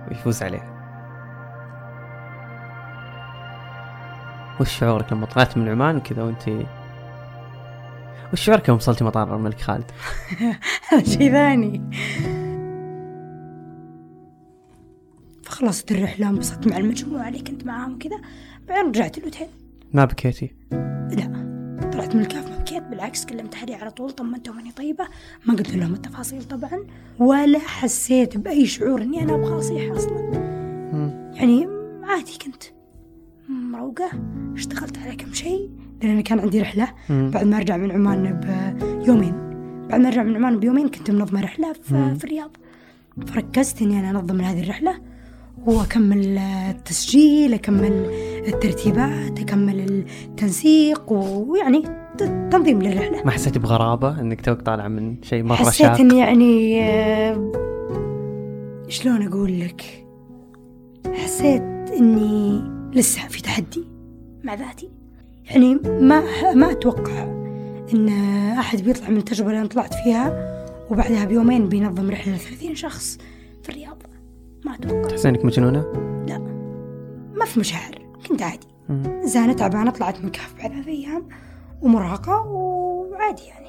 [0.09, 0.77] ويفوز عليه؟
[4.59, 6.49] وش شعورك لما طلعت من عمان وكذا وانت
[8.33, 9.91] وش شعورك يوم وصلتي مطار الملك خالد؟
[10.89, 11.81] هذا شيء ثاني.
[15.43, 18.17] فخلصت الرحلة انبسطت مع المجموعة اللي كنت معاهم وكذا
[18.67, 19.47] بعدين رجعت الأوتيل.
[19.93, 20.55] ما بكيتي؟
[21.11, 21.47] لا
[21.93, 25.07] طلعت من الكاف ما بكيت بالعكس كلمت أهلي على طول طمنتهم إني طيبة.
[25.45, 26.85] ما قلت لهم التفاصيل طبعا
[27.19, 30.19] ولا حسيت بأي شعور إني أنا أبغى أصيح أصلا.
[31.33, 31.67] يعني
[32.03, 32.63] عادي كنت
[33.49, 34.09] مروقة
[34.53, 35.86] اشتغلت على كم شيء.
[36.03, 38.39] لأن كان عندي رحلة بعد ما أرجع من عمان
[39.03, 39.33] بيومين
[39.89, 42.57] بعد ما أرجع من عمان بيومين كنت منظمة رحلة في, في الرياض.
[43.27, 45.01] فركزت إني أنا أنظم هذه الرحلة
[45.65, 48.11] وأكمل التسجيل أكمل
[48.47, 51.83] الترتيبات أكمل التنسيق ويعني
[52.51, 53.23] تنظيم للرحلة.
[53.25, 57.51] ما حسيت بغرابة إنك توك طالعة من شيء مرة حسيت شاق؟ إني يعني آه،
[58.87, 60.07] شلون أقول لك؟
[61.13, 61.61] حسيت
[61.97, 62.61] إني
[62.93, 63.87] لسه في تحدي
[64.43, 64.96] مع ذاتي.
[65.51, 67.23] يعني ما ما أتوقع
[67.93, 68.09] إن
[68.59, 70.53] أحد بيطلع من التجربة اللي أنا طلعت فيها
[70.91, 73.17] وبعدها بيومين بينظم رحلة ل 30 شخص
[73.63, 73.97] في الرياض.
[74.65, 75.07] ما أتوقع.
[75.07, 75.85] تحس إنك مجنونة؟
[76.27, 76.37] لا.
[77.35, 77.97] ما في مشاعر.
[78.29, 78.67] كنت عادي.
[79.23, 81.27] زانة تعبانة طلعت من كهف بعد ثلاث أيام
[81.81, 83.67] ومرهقة وعادي يعني.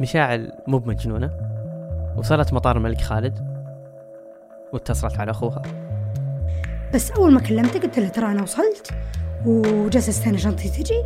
[0.00, 1.30] مشاعل مو بمجنونة؟
[2.16, 3.38] وصلت مطار الملك خالد
[4.72, 5.62] واتصلت على أخوها.
[6.94, 8.90] بس أول ما كلمته قلت له ترى أنا وصلت
[9.46, 11.02] وجالسة استنى شنطتي تجي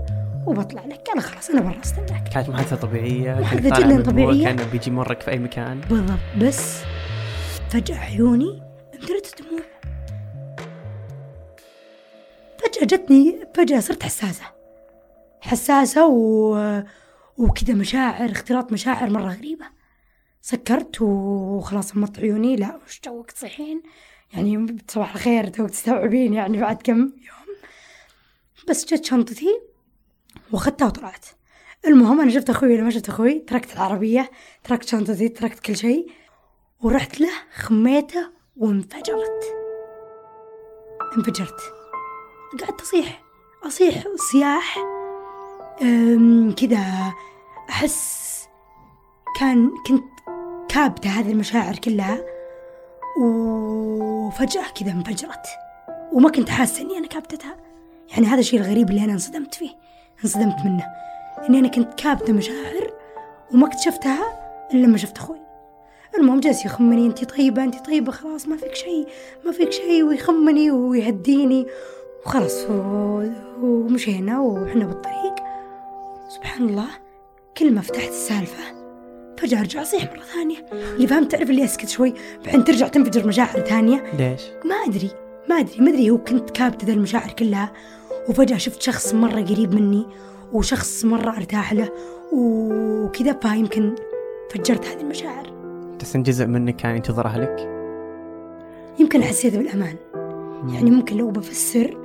[0.47, 1.09] وبطلع لك.
[1.09, 4.45] قال خلاص أنا برا استناك كانت محادثة طبيعية محادثة جدا طبيعية.
[4.45, 5.81] كان بيجي مرك في أي مكان.
[5.81, 6.19] بالضبط.
[6.43, 6.79] بس
[7.71, 8.63] فجأة عيوني
[8.95, 9.63] امتلت دموع
[12.59, 14.45] فجأة جتني فجأة صرت حساسة.
[15.41, 16.83] حساسة و...
[17.37, 19.65] وكذا مشاعر اختلاط مشاعر مرة غريبة.
[20.43, 22.57] سكرت وخلاص غمضت عيوني.
[22.57, 23.83] لا وش جوك؟ تصيحين
[24.33, 27.57] يعني صباح الخير توك تستوعبين يعني بعد كم يوم.
[28.69, 29.61] بس جت شنطتي
[30.53, 31.27] وأخذتها وطلعت.
[31.87, 34.31] المهم أنا شفت أخوي لما شفت أخوي؟ تركت العربية
[34.65, 36.11] تركت شنطتي تركت كل شيء.
[36.81, 39.45] ورحت له خميته وانفجرت.
[41.17, 41.61] انفجرت.
[42.61, 43.23] قعدت أصيح
[43.67, 44.79] أصيح صياح
[46.57, 47.13] كذا
[47.71, 48.27] أحس
[49.41, 50.05] كان كنت
[50.69, 52.36] كابتة هذه المشاعر كلها.
[53.21, 55.47] وفجأة كذا انفجرت.
[56.13, 57.57] وما كنت حاسة إني أنا كابتتها
[58.11, 59.71] يعني هذا الشيء الغريب اللي أنا انصدمت فيه.
[60.25, 60.85] انصدمت منه.
[61.49, 62.93] إني أنا كنت كابتة مشاعر
[63.55, 64.19] وما اكتشفتها
[64.75, 65.41] إلا لما شفت أخوي.
[66.19, 69.09] المهم جالس يخمني انت طيبة انت طيبة خلاص ما فيك شيء
[69.45, 70.03] ما فيك شيء.
[70.03, 71.67] ويخمني ويهديني.
[72.27, 72.65] وخلاص
[73.63, 75.35] ومشينا وإحنا بالطريق.
[76.29, 76.89] سبحان الله
[77.59, 78.86] كل ما فتحت السالفة
[79.39, 80.57] فجأة أرجع أصيح مرة ثانية.
[80.73, 84.05] اللي فهمت تعرف اللي أسكت شوي بعدين ترجع تنفجر مشاعر ثانية.
[84.19, 85.11] ليش؟ ما أدري
[85.49, 86.11] ما أدري ما أدري.
[86.11, 87.73] هو كنت كابتة ذا المشاعر كلها
[88.29, 90.07] وفجأة شفت شخص مرة قريب مني
[90.53, 91.89] وشخص مرة أرتاح له
[92.33, 93.95] وكذا فيمكن
[94.51, 95.53] فجرت هذه المشاعر.
[95.99, 97.73] تحس ان جزء منك كان ينتظر اهلك؟
[98.99, 99.97] يمكن حسيت بالأمان.
[100.75, 101.97] يعني ممكن لو بفسر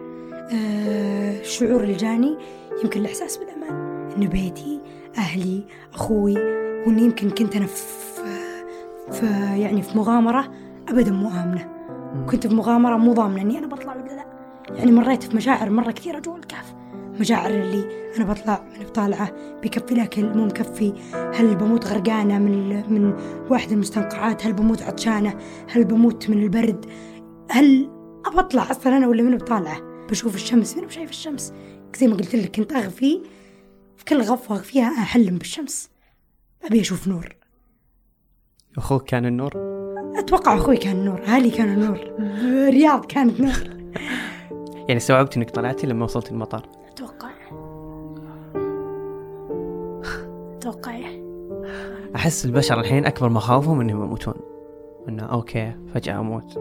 [0.54, 2.38] آه الشعور اللي جاني
[2.84, 4.12] يمكن الإحساس بالأمان.
[4.18, 4.80] إنه بيتي
[5.18, 5.64] أهلي
[5.94, 6.36] أخوي
[6.88, 7.84] وإني يمكن كنت أنا في,
[9.12, 9.26] في
[9.62, 10.52] يعني في مغامرة
[10.90, 11.70] أبدا مو آمنة.
[12.30, 14.26] كنت في مغامرة مو ضامنة إني أنا بطلع ولا لا.
[14.76, 16.74] يعني مريت في مشاعر مرة كثيرة جوا الكهف.
[17.20, 19.32] مشاعر اللي أنا بطلع من بطالعة
[19.64, 20.94] بكفي الأكل مو مكفي.
[21.34, 23.14] هل بموت غرقانة من من
[23.50, 25.38] واحد المستنقعات؟ هل بموت عطشانة؟
[25.70, 26.86] هل بموت من البرد؟
[27.52, 27.90] هل
[28.26, 31.54] أبى أطلع أصلا أنا ولا من بطالعة؟ بشوف الشمس من شايف الشمس؟
[32.00, 33.22] زي ما قلت لك كنت أغفي.
[33.98, 35.90] في كل غفوة فيها أحلم بالشمس.
[36.66, 37.36] أبي أشوف نور.
[38.78, 39.52] أخوك كان النور؟
[40.20, 42.00] أتوقع أخوي كان نور أهلي كانوا نور
[42.70, 43.82] رياض كانت نور.
[44.76, 46.70] يعني استوعبت إنك طلعتي لما وصلت المطار.
[46.94, 47.30] أتوقع.
[50.58, 51.00] أتوقع.
[52.16, 54.34] أحس البشر الحين أكبر مخاوفهم إنهم يموتون.
[55.10, 56.60] إنه أوكي فجأة أموت.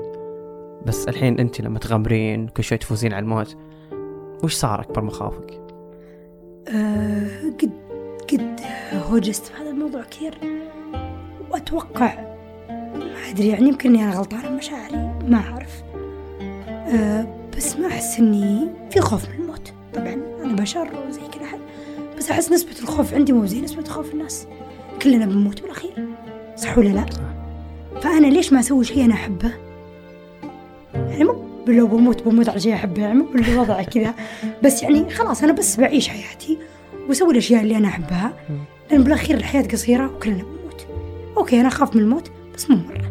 [0.87, 3.57] بس الحين أنت لما تغامرين كل شوي تفوزين على الموت
[4.45, 5.61] وش صار أكبر مخاوفك؟
[6.69, 7.71] آه قد
[8.33, 8.61] قد
[9.11, 10.35] هوجست في هذا الموضوع كثير.
[11.51, 12.15] وأتوقع
[12.71, 14.97] ما أدري يعني يمكن إني أنا غلطانة بمشاعري
[15.29, 15.83] ما أعرف.
[16.71, 19.73] آه بس ما أحس إني في خوف من الموت.
[19.95, 21.59] طبعا أنا بشر وزي كل أحد
[22.19, 24.47] بس أحس نسبة الخوف عندي مو زي نسبة خوف الناس.
[25.03, 26.09] كلنا بنموت بالأخير
[26.57, 27.07] صح ولا لا؟
[28.01, 29.53] فأنا ليش ما أسوي شيء أنا أحبه؟
[30.95, 31.35] يعني مو
[31.67, 34.15] لو بموت بموت على شيء أحبه يعني مو بالوضع كذا.
[34.63, 36.59] بس يعني خلاص أنا بس بعيش حياتي
[37.09, 38.33] وأسوي الأشياء اللي أنا أحبها.
[38.91, 40.87] لأن بالأخير الحياة قصيرة وكلنا بنموت
[41.37, 43.11] أوكي أنا أخاف من الموت بس مو مرة.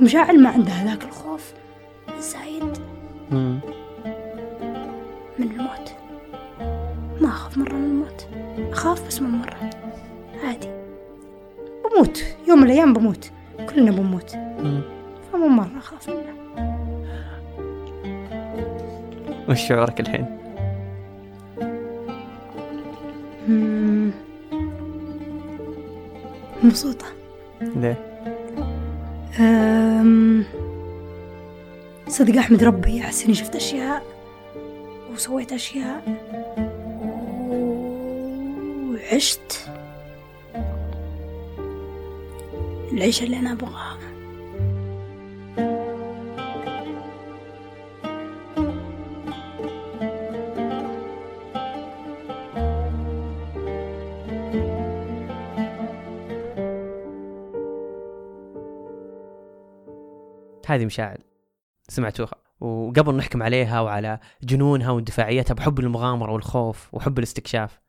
[0.00, 1.52] مشاعر ما عندها ذاك الخوف
[2.18, 2.78] الزايد.
[5.38, 5.92] من الموت.
[7.20, 8.28] ما أخاف مرة من الموت.
[8.72, 9.70] أخاف بس مو مرة.
[10.44, 10.68] عادي.
[11.84, 12.24] بموت.
[12.48, 13.30] يوم من الأيام بموت.
[13.74, 14.30] كلنا بنموت.
[15.32, 16.38] فمو مرة أخاف منه
[19.48, 20.26] وش شعورك الحين؟
[23.48, 23.97] مم.
[26.62, 27.06] مبسوطة
[27.60, 27.96] ليه؟
[29.40, 30.44] أم...
[32.08, 34.02] صدق أحمد ربي أحس إني شفت أشياء
[35.12, 36.02] وسويت أشياء
[38.90, 39.68] وعشت
[42.92, 43.98] العيشة اللي أنا أبغاها
[60.70, 61.18] هذه مشاعر
[61.88, 62.34] سمعتوها.
[62.60, 67.80] وقبل نحكم عليها وعلى جنونها واندفاعيتها بحب المغامرة والخوف وحب الاستكشاف.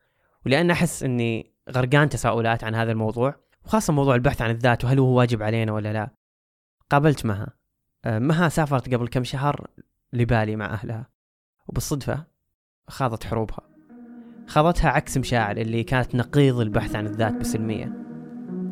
[0.45, 5.17] ولأن أحس أني غرقان تساؤلات عن هذا الموضوع وخاصة موضوع البحث عن الذات وهل هو
[5.17, 6.09] واجب علينا ولا لا.
[6.89, 7.47] قابلت مها.
[8.05, 9.67] آه، مها سافرت قبل كم شهر
[10.13, 11.09] لبالي مع أهلها.
[11.67, 12.23] وبالصدفة
[12.87, 13.61] خاضت حروبها.
[14.47, 17.93] خاضتها عكس مشاعر اللي كانت نقيض البحث عن الذات بسلمية.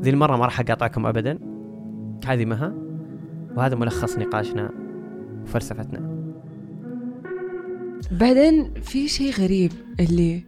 [0.02, 1.40] ذي المرة ما راح أقاطعكم أبدا.
[2.26, 2.87] هذه مها.
[3.58, 4.72] وهذا ملخص نقاشنا
[5.44, 6.18] وفلسفتنا.
[8.12, 10.44] بعدين في شيء غريب اللي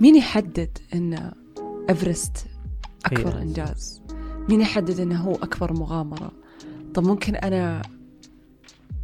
[0.00, 1.32] مين يحدد إن
[1.90, 2.46] إيفرست
[3.06, 3.42] أكبر إيه.
[3.42, 4.02] إنجاز؟
[4.48, 6.32] مين يحدد إنه هو أكبر مغامرة؟
[6.94, 7.82] طب ممكن أنا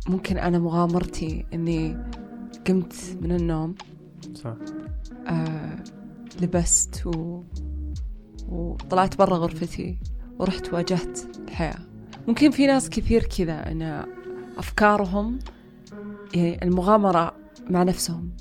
[0.09, 1.97] ممكن أنا مغامرتي إني
[2.67, 3.75] قمت من النوم
[4.35, 4.55] صح.
[5.27, 5.85] آه
[6.43, 7.43] لبست و...
[8.49, 9.99] وطلعت برا غرفتي
[10.39, 11.90] ورحت واجهت الحياة.
[12.31, 14.07] ممكن في ناس كثير كذا أن
[14.59, 15.39] أفكارهم
[16.35, 17.37] يعني المغامرة
[17.71, 18.37] مع نفسهم.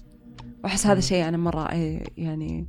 [0.63, 2.67] وأحس هذا شيء أنا مرة آه، يعني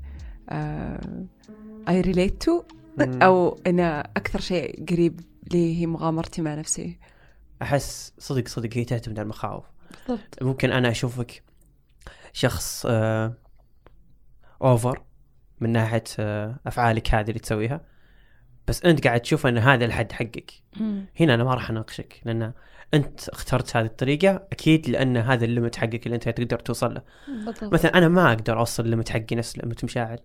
[1.88, 2.62] I relate to.
[3.00, 5.20] أو أن أكثر شيء قريب
[5.52, 6.98] لي هي مغامرتي مع نفسي.
[7.62, 9.64] أحس صدق صدق هي تعتمد على المخاوف.
[10.08, 10.42] بالضبط.
[10.42, 11.42] ممكن أنا أشوفك
[12.32, 13.34] شخص آه
[14.62, 15.02] over
[15.60, 17.89] من ناحية آه أفعالك هذه اللي تسويها.
[18.68, 20.52] بس انت قاعد تشوف ان هذا الحد حقك.
[21.20, 22.52] هنا أنا ما راح أناقشك لأن
[22.94, 27.02] أنت اخترت هذه الطريقة أكيد لأن هذا ال limit حقك اللي أنت تقدر توصل له.
[27.28, 27.74] بالضبط.
[27.74, 30.18] مثلا أنا ما أقدر أوصل ال limit حقي نفس limit مشاعل.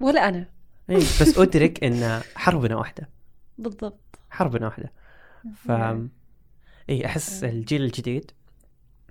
[0.00, 0.46] ولا أنا.
[0.90, 3.08] إيه بس أدرك إن حربنا واحدة.
[3.58, 4.18] بالضبط.
[4.30, 4.92] حربنا واحدة.
[5.54, 5.70] ف
[6.90, 8.30] اي أحس الجيل الجديد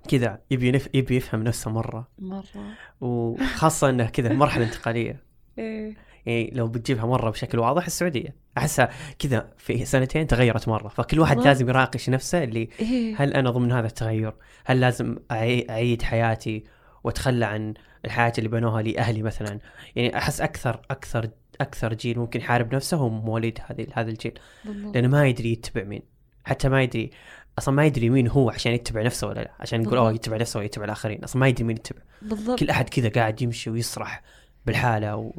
[0.08, 0.88] كذا يبي ينف...
[0.94, 2.08] يبي يفهم نفسه مرة.
[2.18, 2.74] مرة.
[3.00, 5.22] وخاصة إنه كذا مرحلة انتقالية.
[5.58, 5.96] إيه.
[6.26, 11.36] يعني لو بتجيبها مرة بشكل واضح السعودية أحسها كذا في سنتين تغيرت مرة فكل واحد
[11.36, 11.50] والله.
[11.50, 14.32] لازم يراقش نفسه اللي إيه هل أنا ضمن هذا التغير؟
[14.64, 16.64] هل لازم أعيد حياتي
[17.04, 19.58] وأتخلى عن الحياة اللي بنوها لي أهلي مثلا؟
[19.96, 21.30] يعني أحس أكثر أكثر
[21.60, 24.94] أكثر جيل ممكن يحارب نفسه هو مواليد هذه هذا الجيل بالضبط.
[24.94, 26.02] لأنه ما يدري يتبع مين
[26.44, 27.10] حتى ما يدري
[27.58, 30.12] أصلا ما يدري مين هو عشان يتبع نفسه ولا لا عشان يقول أوه.
[30.12, 33.42] يتبع نفسه ولا يتبع الآخرين أصلا ما يدري مين يتبع بالضبط كل أحد كذا قاعد
[33.42, 34.22] يمشي ويسرح
[34.66, 35.32] بالحالة و...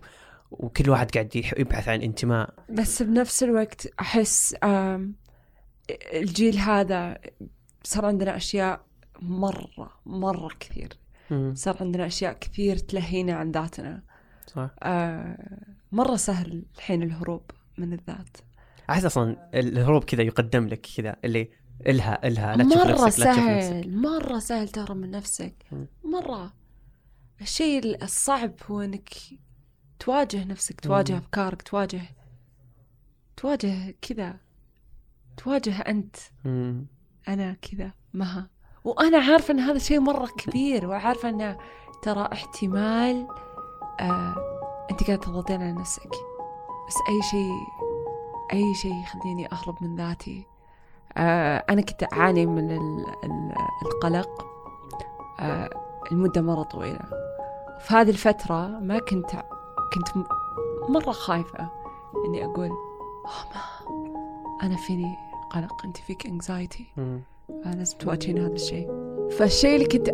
[0.52, 2.54] وكل واحد قاعد يبحث عن انتماء.
[2.70, 3.88] بس بنفس الوقت
[4.64, 5.16] آم،
[6.14, 7.18] الجيل هذا
[7.84, 8.86] صار عندنا أشياء
[9.22, 10.90] مرة مرة كثير.
[11.54, 14.04] صار عندنا أشياء كثير تلهينا عن ذاتنا.
[14.48, 14.70] صح.
[14.84, 15.58] آه،
[15.92, 18.38] مرة سهل الحين الهروب من الذات.
[18.90, 21.50] أحس أصلا الهروب كذا يقدم لك كذا اللي
[21.88, 23.70] إلها إلها لا تشوف مرة نفسك لا تشوف نفسك.
[23.70, 25.54] سهل مرة سهل تهرب من نفسك.
[26.04, 26.54] مرة.
[27.42, 29.10] الشيء الصعب هو إنك
[30.06, 31.18] تواجه نفسك تواجه مم.
[31.20, 32.02] أفكارك تواجه
[33.38, 34.36] تواجه كذا
[35.38, 36.16] تواجه أنت.
[36.46, 36.86] مم.
[37.28, 38.50] أنا كذا مها.
[38.84, 41.58] وأنا عارفة إن هذا شيء مرة كبير وعارفة إنه
[42.02, 43.28] ترى احتمال
[44.00, 44.36] آه
[44.92, 46.10] أنت قاعدة تضغطين على نفسك.
[46.88, 47.52] بس أي شيء
[48.54, 50.46] أي شيء يخليني أهرب من ذاتي.
[51.18, 53.54] آه أنا كنت أعاني من ال- ال-
[53.86, 54.46] القلق.
[55.40, 55.70] آه
[56.12, 57.00] المدة مرة طويلة.
[57.80, 59.32] في هذه الفترة ما كنت
[59.94, 60.24] كنت م-
[60.94, 61.70] مرة خايفة
[62.26, 65.16] إني أقول "آه، ما أنا فيني
[65.52, 66.86] قلق أنت فيك anxiety
[67.66, 68.88] لازم تواجهين هذا الشيء.
[69.32, 70.10] فالشيء اللي كنت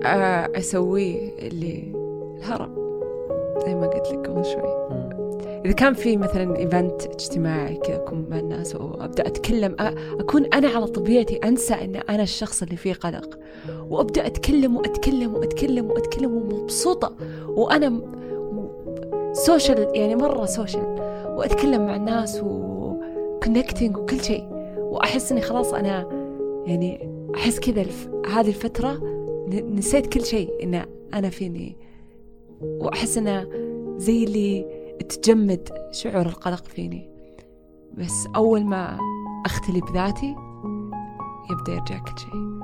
[0.55, 1.93] أسويه اللي
[2.37, 2.75] الهرب
[3.65, 4.87] زي ما قلت لك قبل شوي.
[5.65, 9.75] إذا كان في مثلا event اجتماعي كذا أكون مع الناس وأبدأ أتكلم
[10.19, 13.39] أكون أنا على طبيعتي أنسى أن أنا الشخص اللي فيه قلق.
[13.89, 17.13] وأبدأ أتكلم وأتكلم وأتكلم وأتكلم ومبسوطة.
[17.47, 18.01] وأنا
[19.45, 20.95] social يعني مرة social
[21.28, 24.47] وأتكلم مع الناس وكونكتنج وكل شيء.
[24.78, 26.08] وأحس إني خلاص أنا
[26.65, 28.10] يعني أحس كذا الف...
[28.28, 29.00] هذه الفترة
[29.50, 31.78] نسيت كل شيء إن أنا فيني.
[32.62, 33.47] وأحس إنه
[33.97, 34.65] زي اللي
[35.10, 37.10] تجمد شعور القلق فيني.
[37.93, 38.97] بس أول ما
[39.45, 40.36] أختلي بذاتي
[41.52, 42.58] يبدأ يرجع كل شيء.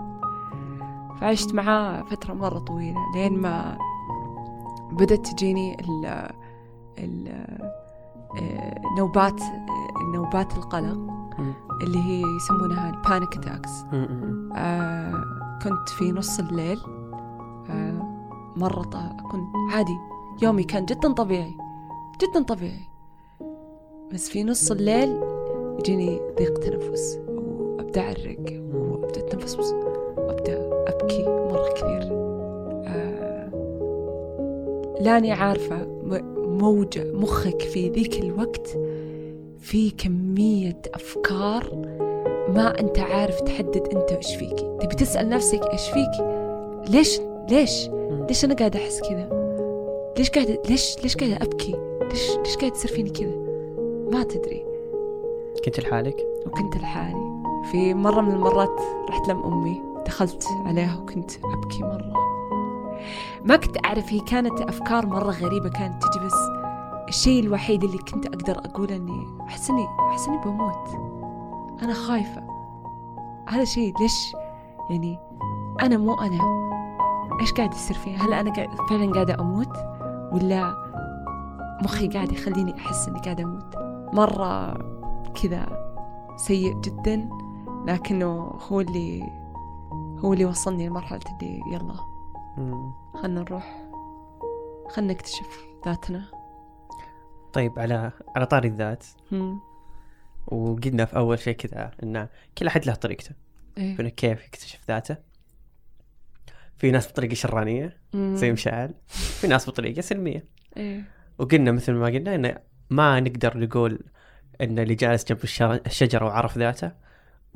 [1.21, 3.77] فعشت معاه فترة مرة طويلة لين ما
[4.91, 6.29] بدأت تجيني ال
[8.97, 10.93] نوبات آه، نوبات القلق
[11.39, 11.53] مم.
[11.83, 13.71] اللي هي يسمونها ال panic attacks.
[14.55, 15.23] آه
[15.63, 16.79] كنت في نص الليل
[17.69, 18.23] آه
[18.55, 19.97] مرة أكون عادي
[20.41, 21.57] يومي كان جدا طبيعي
[22.21, 22.87] جدا طبيعي
[24.13, 25.21] بس في نص الليل
[25.79, 29.55] يجيني ضيق تنفس وأبدأ أعرق وأبدأ أتنفس
[30.17, 32.01] وأبدأ أبكي مرة كثير
[32.87, 33.49] آه
[35.01, 35.87] لاني عارفة
[36.53, 38.77] م- موجة مخك في ذيك الوقت
[39.59, 41.63] في كمية أفكار
[42.55, 44.59] ما أنت عارف تحدد أنت إيش فيك.
[44.81, 46.25] تبي تسأل نفسك إيش فيك؟
[46.89, 47.89] ليش؟ ليش؟
[48.29, 49.29] ليش أنا قاعدة أحس كذا؟
[50.17, 51.75] ليش قاعدة ليش ليش قاعدة أبكي؟
[52.11, 53.35] ليش ليش قاعدة تصير فيني كذا؟
[54.11, 54.65] ما تدري.
[55.65, 57.33] كنت لحالك؟ وكنت لحالي.
[57.71, 62.13] في مرة من المرات رحت لم أمي دخلت عليها وكنت أبكي مرة.
[63.45, 66.33] ما كنت أعرف هي كانت أفكار مرة غريبة كانت تجي بس
[67.07, 70.89] الشيء الوحيد اللي كنت أقدر أقول إني أحس إني أحس إني بموت.
[71.83, 72.43] أنا خايفة.
[73.49, 74.35] هذا شيء ليش؟
[74.89, 75.19] يعني
[75.81, 76.63] أنا مو أنا.
[77.41, 79.77] إيش قاعد يصير فيها هل أنا قاعد فعلا قاعدة أموت؟
[80.31, 80.75] ولا
[81.83, 83.75] مخي قاعد يخليني أحس إني قاعدة أموت؟
[84.13, 84.77] مرة
[85.43, 85.65] كذا
[86.35, 87.29] سيء جدا
[87.85, 89.23] لكنه هو اللي
[90.25, 92.12] هو اللي وصلني لمرحلة اللي يلا.
[93.13, 93.83] خلنا نروح
[94.89, 96.25] خلنا نكتشف ذاتنا
[97.53, 99.59] طيب على على طاري الذات مم.
[100.47, 103.31] وقلنا في أول شيء كذا ان كل أحد له طريقته
[103.77, 103.99] إيه.
[103.99, 105.17] انه كيف يكتشف ذاته
[106.77, 108.35] في ناس بطريقة شرانية مم.
[108.35, 110.45] زي مشاعل في ناس بطريقة سلمية
[110.77, 111.03] إيه.
[111.37, 112.57] وقلنا مثل ما قلنا إنه
[112.89, 113.99] ما نقدر نقول
[114.61, 115.39] إن اللي جالس جنب
[115.85, 116.91] الشجرة وعرف ذاته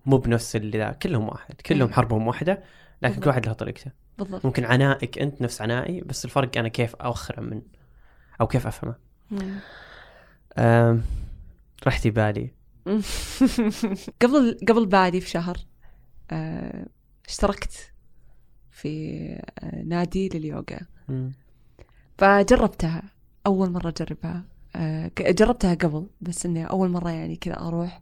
[0.05, 1.93] مو بنفس اللي ذا كلهم واحد كلهم إيه.
[1.95, 2.63] حربهم واحدة
[3.01, 3.29] لكن كل.
[3.29, 4.45] واحد له طريقته بالضبط.
[4.45, 7.61] ممكن عنائك أنت نفس عنائي بس الفرق أنا كيف أوخره من
[8.41, 8.95] أو كيف أفهمه.
[11.87, 12.51] رحتي بالي
[14.21, 15.57] قبل قبل بالي في شهر
[16.31, 16.85] آه،
[17.27, 17.93] اشتركت
[18.71, 19.23] في
[19.59, 20.79] آه، نادي لليوغا.
[22.17, 23.03] فجربتها
[23.45, 24.43] أول مرة أجربها.
[24.75, 28.01] آه، جربتها قبل بس إني أول مرة يعني كذا أروح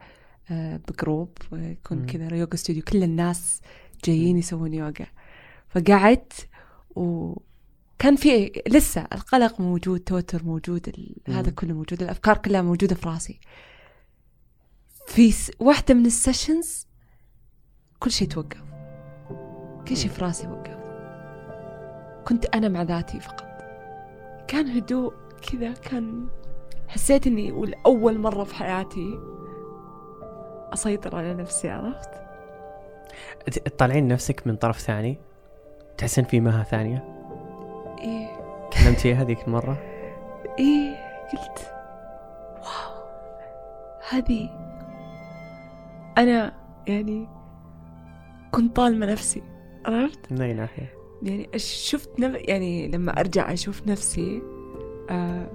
[0.52, 2.06] آه، ب group ويكون مم.
[2.06, 2.84] كذا yoga studio.
[2.84, 3.62] كل الناس
[4.06, 5.06] جايين يسوون يوغا.
[5.76, 6.48] فقعدت
[6.96, 10.96] وكان في لسه القلق موجود توتر موجود.
[11.28, 13.40] هذا كله موجود الأفكار كلها موجودة في راسي.
[15.08, 15.34] في.
[15.60, 16.88] واحدة من ال sessions
[18.00, 18.64] كل شيء توقف.
[19.88, 20.78] كل شيء في راسي وقف.
[22.28, 23.46] كنت أنا مع ذاتي فقط.
[24.48, 25.14] كان هدوء
[25.52, 26.28] كذا كان
[26.88, 29.20] حسيت إني ولاول مرة في حياتي
[30.74, 32.10] أسيطر على نفسي عرفت؟
[33.66, 35.18] تطلعين نفسك من طرف ثاني؟
[35.98, 37.04] تحسين في مها ثانية؟
[38.00, 38.28] إيه.
[38.74, 39.78] كلمت فيها هذيك المرة؟
[40.60, 40.96] إيه
[41.32, 41.72] قلت
[42.58, 43.06] واو
[44.10, 44.50] هذه
[46.18, 46.54] أنا
[46.88, 47.28] يعني
[48.52, 49.44] كنت طالمة نفسي
[49.86, 50.94] عرفت؟ من أي ناحية
[51.24, 52.36] يعني شفت نف...
[52.36, 54.42] يعني لما أرجع أشوف نفسي
[55.10, 55.48] آه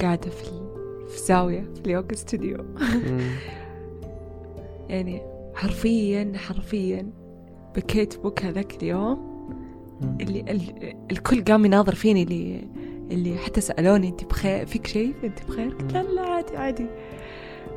[0.00, 0.68] قاعدة في ال...
[1.08, 2.56] في زاوية في اليوغا ستوديو.
[3.06, 3.30] مم.
[4.90, 5.22] يعني
[5.54, 7.10] حرفيا حرفيا
[7.76, 9.27] بكيت بكى ذاك اليوم.
[10.20, 10.94] اللي ال...
[11.10, 12.68] الكل قام يناظر فيني اللي
[13.10, 16.86] اللي حتى سألوني أنت بخير فيك شيء؟ أنت بخير؟ قلت لا لا عادي عادي.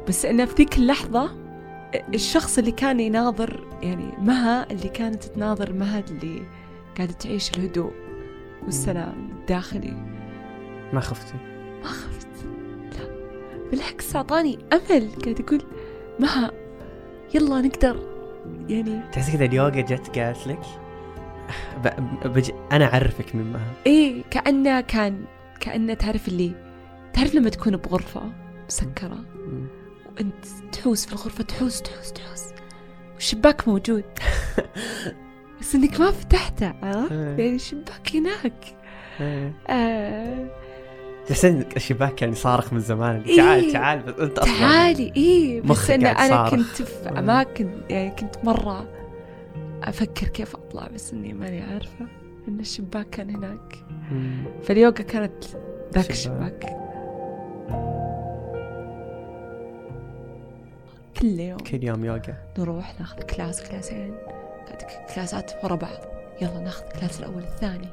[0.08, 1.32] بس إنه في ذيك اللحظة
[2.14, 6.42] الشخص اللي كان يناظر يعني مها اللي كانت تناظر مها اللي
[6.98, 7.92] قاعدة تعيش الهدوء
[8.66, 9.94] والسلام الداخلي.
[10.94, 11.38] ما خفتي؟
[11.84, 12.28] ما خفت
[13.00, 13.08] لا.
[13.72, 15.10] بالعكس أعطاني أمل.
[15.24, 15.62] قاعد يقول
[16.20, 16.52] مها
[17.36, 18.00] يلا نقدر.
[18.70, 20.62] يعني تحسي كذا اليوغا جت قالت لك.
[22.26, 22.52] بج...
[22.72, 25.26] أنا أعرفك من مها إيه كأنه كان
[25.60, 26.52] كأنه تعرف اللي
[27.14, 28.22] تعرف لما تكون بغرفة
[28.68, 29.68] مسكرة مم.
[30.18, 32.44] وأنت تحوس في الغرفة تحوس تحوس تحوس
[33.14, 34.04] والشباك موجود
[35.62, 37.18] بس إنك ما فتحته عرفت؟ إيه.
[37.38, 38.76] يعني الشباك هناك
[39.22, 39.54] إيه.
[39.70, 40.48] آه
[41.28, 43.36] تحسين الشباك كان صارخ من زمان إيه.
[43.38, 46.52] تعال تعال بس أنت أصلا تعالي إيه بس أنا صارخ.
[46.52, 47.18] كنت في مم.
[47.18, 48.88] أماكن يعني كنت مرة
[49.84, 52.08] أفكر كيف أطلع بس إني ماني عارفة
[52.48, 53.86] إن الشباك كان هناك.
[54.12, 54.46] مم.
[54.64, 55.44] فاليوغا كانت
[55.94, 56.12] ذاك شباك.
[56.12, 56.78] الشباك.
[61.22, 62.38] كل يوم كل يوم يوغا.
[62.60, 64.18] نروح ناخذ class كلاسين.
[65.16, 66.00] كلاسات ورا بعض.
[66.42, 67.90] يلا ناخذ class الأول الثاني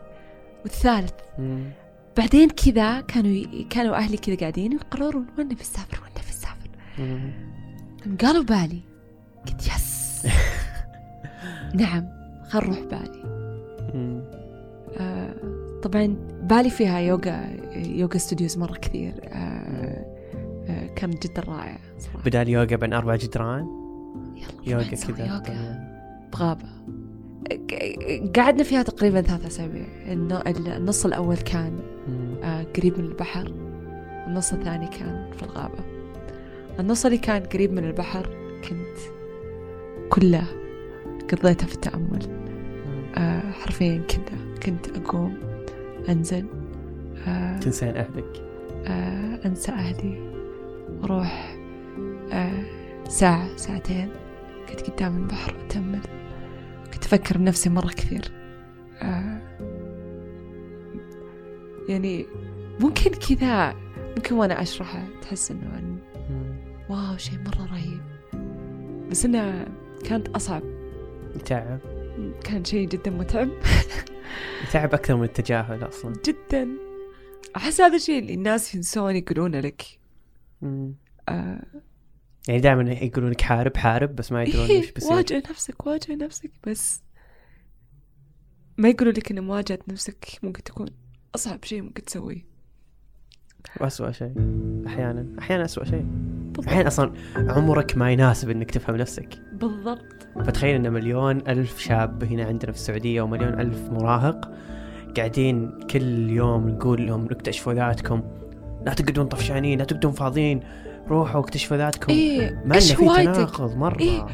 [0.62, 1.14] والثالث.
[1.38, 1.70] مم.
[2.16, 3.66] بعدين كذا كانوا ي...
[3.70, 6.70] كانوا أهلي كذا قاعدين يقررون وين نبي نسافر؟ وين نبي نسافر.
[8.26, 8.80] قالوا بالي.
[9.46, 10.26] قلت yes.
[11.74, 12.08] نعم
[12.48, 13.22] خل نروح بالي.
[14.98, 15.34] آه
[15.82, 19.12] طبعا بالي فيها يوغا yoga studios مرة كثير.
[19.24, 20.06] آه
[20.68, 22.18] آه كانت جدا رائعة صراحة.
[22.26, 23.66] بدال يوغا بين أربع جدران؟
[24.36, 25.26] يلا يوغا كذا.
[25.26, 25.88] يوغا.
[26.32, 26.68] بغابة.
[28.36, 29.86] قعدنا فيها تقريبا ثلاثة أسابيع.
[30.12, 31.78] الن- النص الأول كان.
[32.42, 33.54] آه، قريب من البحر.
[34.26, 35.78] النص الثاني كان في الغابة.
[36.80, 38.26] النص اللي كان قريب من البحر
[38.68, 38.98] كنت
[40.10, 40.44] كله
[41.34, 42.48] قضيته في التأمل.
[43.16, 45.38] آه، حرفيا كذا كنت أقوم
[46.08, 46.46] أنزل
[47.26, 48.42] آه، تنسين أهلك.
[48.86, 50.28] آه، أنسى أهلي.
[50.88, 51.56] وأروح
[52.32, 52.62] آه،
[53.08, 54.08] ساعة ساعتين.
[54.68, 56.00] كنت قدام البحر أتأمل.
[56.94, 58.32] كنت أفكر بنفسي مرة كثير.
[59.02, 59.42] آه،
[61.88, 62.26] يعني
[62.80, 63.74] ممكن كذا
[64.16, 65.98] ممكن وأنا أشرحه تحس إنه.
[66.90, 68.00] واو شيء مرة رهيب.
[69.10, 69.66] بس إنه
[70.04, 70.77] كانت أصعب.
[71.40, 71.80] يتعب.
[72.44, 73.48] كان شيء جدا متعب.
[74.68, 76.12] يتعب أكثر من التجاهل أصلا.
[76.26, 76.68] جدا.
[77.56, 79.82] أحس هذا الشيء اللي الناس ينسون يقولونه لك.
[80.62, 80.94] مم.
[81.28, 81.62] آه.
[82.48, 85.12] يعني دائما يقولون لك حارب حارب بس ما يدرون إيه وش بيصير.
[85.12, 87.02] واجه نفسك واجه نفسك بس
[88.78, 90.86] ما يقولوا لك ان مواجهة نفسك ممكن تكون
[91.34, 92.46] أصعب شيء ممكن تسويه.
[93.80, 94.32] وأسوأ شيء
[94.86, 95.38] أحيانا.
[95.38, 96.04] أحيانا أسوأ شيء.
[96.04, 96.66] بالضبط.
[96.68, 99.42] أحيانا أصلا عمرك ما يناسب إنك تفهم نفسك.
[99.52, 100.17] بالضبط.
[100.36, 104.50] فتخيل إن مليون ألف شاب هنا عندنا في السعودية ومليون ألف مراهق
[105.16, 108.22] قاعدين كل يوم نقول لهم اكتشفوا ذاتكم
[108.86, 110.60] لا تقعدون طفشانين لا تقعدون فاضيين
[111.08, 114.26] روحوا اكتشفوا ذاتكم إيه ما إيش في هوايتك؟ تناقض مرة إيه.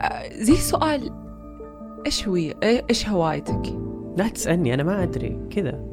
[0.00, 1.10] آه، زي سؤال
[2.26, 3.62] هوية إيه- إيش هوايتك؟
[4.16, 5.84] لا تسألني أنا ما أدري كذا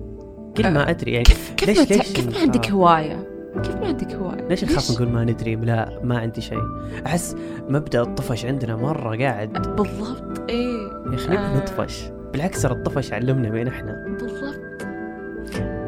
[0.58, 4.14] كل ما أدري يعني كيف كيف ليش- ليش كيف ما؟ عندك هواية؟ كيف ما عندك
[4.14, 6.62] هواية؟ ليش نخاف نقول ما ندري؟ لا ما عندي شيء.
[7.06, 7.36] أحس
[7.70, 9.76] مبدأ الطفش عندنا مرة قاعد.
[9.76, 10.92] بالضبط إيه.
[11.14, 11.58] يخلينا آه.
[11.58, 14.18] نطفش؟ بالعكس ترى الطفش علمنا مين إحنا.
[14.20, 14.82] بالضبط.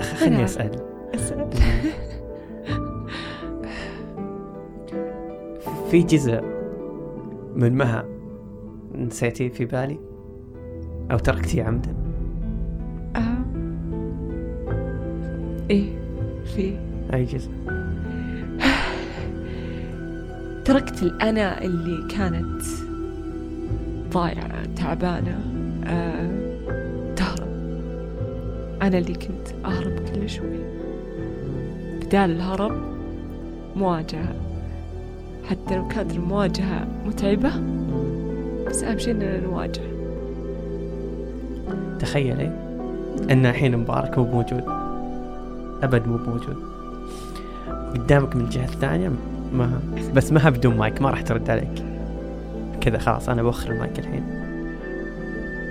[0.01, 0.71] خليني أسأل.
[1.15, 1.49] أسأل.
[5.91, 6.41] في جزء
[7.55, 8.05] من مها
[8.95, 9.99] نسيتيه في بالي؟
[11.11, 11.93] أو تركتيه عمدا؟
[13.15, 13.45] آه.
[15.69, 15.89] إيه
[16.55, 16.88] في.
[17.13, 17.49] أي جزء.
[20.65, 22.61] تركت الأنا اللي كانت
[24.13, 25.39] ضايعة تعبانة
[25.87, 26.29] آه،
[28.81, 30.59] أنا اللي كنت أهرب كل شوي.
[32.01, 32.71] بدال الهرب
[33.75, 34.35] مواجهة.
[35.49, 37.51] حتى لو كانت المواجهة متعبة
[38.67, 39.81] بس أهم شيء إننا نواجه.
[41.99, 42.47] تخيلي
[43.31, 44.63] إن الحين مبارك مو موجود
[45.83, 46.68] أبد مو موجود
[47.93, 49.11] قدامك من الجهه الثانية
[49.53, 49.81] ما
[50.15, 51.85] بس ما بدون مايك ما راح ترد عليك.
[52.81, 54.23] كذا خلاص أنا بوخر المايك الحين.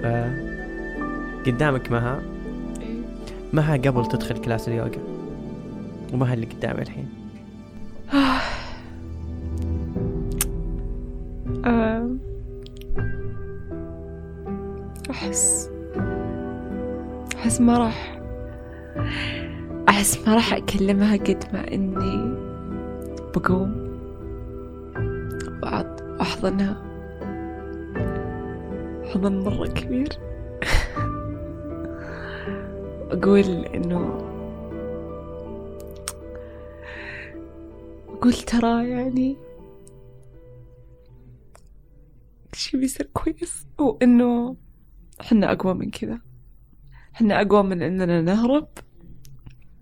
[0.04, 0.48] آه
[1.46, 2.20] قدامك مها
[3.52, 4.90] مها قبل تدخل كلاس اليوغا؟
[6.12, 7.08] ومها اللي قدامي الحين؟
[11.64, 12.08] آه،
[15.10, 15.70] أحس
[17.36, 18.17] أحس ما راح
[19.98, 22.34] أحس ما راح أكلمها قد ما إني
[23.34, 23.88] بقوم
[25.62, 26.82] وأحضنها
[29.12, 30.08] حضن مرة كبير.
[33.12, 33.44] أقول
[33.74, 34.18] إنه
[38.08, 39.36] أقول ترى يعني
[42.52, 43.66] شي بيصير كويس.
[43.78, 44.56] وإنه
[45.20, 46.20] حنا أقوى من كذا.
[47.12, 48.68] حنا أقوى من إننا نهرب.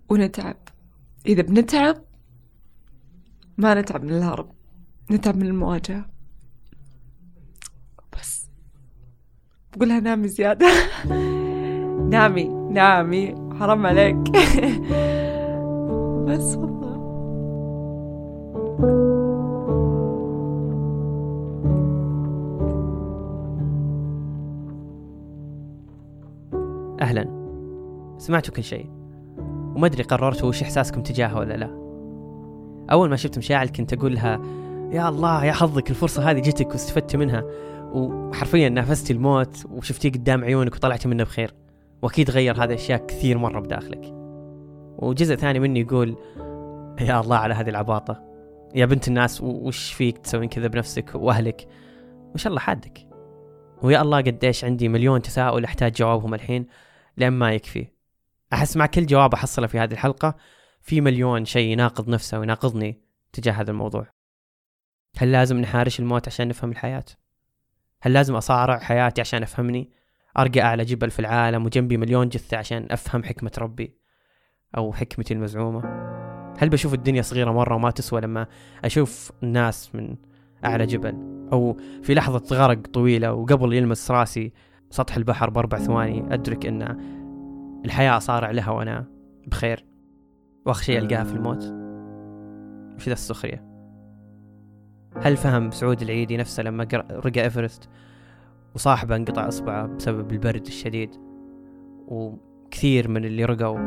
[0.09, 0.55] ونتعب.
[1.25, 1.97] إذا بنتعب
[3.57, 4.51] ما نتعب من الهرب
[5.11, 6.05] نتعب من المواجهة.
[8.13, 8.49] بس.
[9.75, 10.67] بقولها نامي زيادة.
[12.13, 13.35] نامي نامي.
[13.59, 14.15] حرام عليك.
[16.27, 16.87] بس والله.
[27.01, 27.27] أهلا.
[28.17, 28.89] سمعتوا كل شيء.
[29.77, 31.69] وما أدري قررتوا وش إحساسكم تجاهه ولا لا.
[32.91, 34.41] أول ما شفت مشاعل كنت أقول لها
[34.91, 37.43] يا الله يا حظك الفرصة هذه جتك واستفدت منها.
[37.93, 41.53] وحرفيا نافستي الموت وشفتيه قدام عيونك وطلعتي منه بخير.
[42.01, 44.13] وأكيد غير هذه الأشياء كثير مرة بداخلك.
[44.97, 46.15] وجزء ثاني مني يقول
[47.01, 48.23] يا الله على هذه العباطة.
[48.75, 51.67] يا بنت الناس وش فيك تسوين كذا بنفسك وأهلك؟
[52.35, 53.07] وش الله حادك.
[53.83, 56.65] ويا الله قديش عندي مليون تساؤل أحتاج جوابهم الحين
[57.17, 57.96] لين ما يكفي.
[58.53, 60.35] أحس مع كل جواب أحصله في هذه الحلقة
[60.81, 63.01] في مليون شيء يناقض نفسه ويناقضني
[63.33, 64.07] تجاه هذا الموضوع.
[65.17, 67.05] هل لازم نحارش الموت عشان نفهم الحياة؟
[68.01, 69.91] هل لازم أصارع حياتي عشان أفهمني؟
[70.37, 73.97] أرقى أعلى جبل في العالم وجنبي مليون جثة عشان أفهم حكمة ربي
[74.77, 76.07] أو حكمتي المزعومة؟
[76.59, 78.47] هل بشوف الدنيا صغيرة مرة وما تسوى لما
[78.85, 80.15] أشوف الناس من
[80.65, 84.53] أعلى جبل؟ أو في لحظة غرق طويلة وقبل يلمس راسي
[84.89, 87.16] سطح البحر بأربع ثواني أدرك إن
[87.85, 89.05] الحياة أصارع لها وأنا
[89.47, 89.85] بخير.
[90.65, 91.63] وآخر شيء ألقاها في الموت.
[92.95, 93.67] وش ذا السخرية.
[95.21, 97.89] هل فهم سعود العيدي نفسه لما رقى إيفرست
[98.75, 101.09] وصاحبه انقطع إصبعه بسبب البرد الشديد؟
[102.07, 103.79] وكثير من اللي رقوا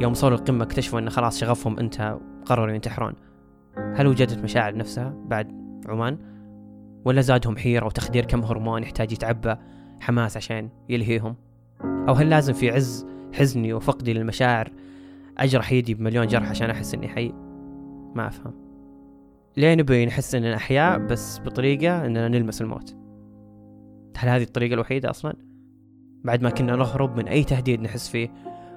[0.00, 3.12] يوم وصلوا القمة اكتشفوا إن خلاص شغفهم انتهى وقرروا ينتحرون.
[3.94, 5.52] هل وجدت مشاعر نفسها بعد
[5.88, 6.18] عمان؟
[7.04, 9.56] ولا زادهم حيرة وتخدير كم هرمون يحتاج يتعبى
[10.00, 11.36] حماس عشان يلهيهم؟
[11.82, 13.06] أو هل لازم في عز
[13.36, 14.72] حزني وفقدي للمشاعر.
[15.38, 17.32] أجرح يدي بمليون جرح عشان أحس إني حي.
[18.14, 18.54] ما أفهم.
[19.56, 22.96] ليه نبي نحس إننا أحياء بس بطريقة إننا نلمس الموت.
[24.16, 25.34] هل هذه الطريقة الوحيدة أصلا؟
[26.24, 28.32] بعد ما كنا نهرب من أي تهديد نحس فيه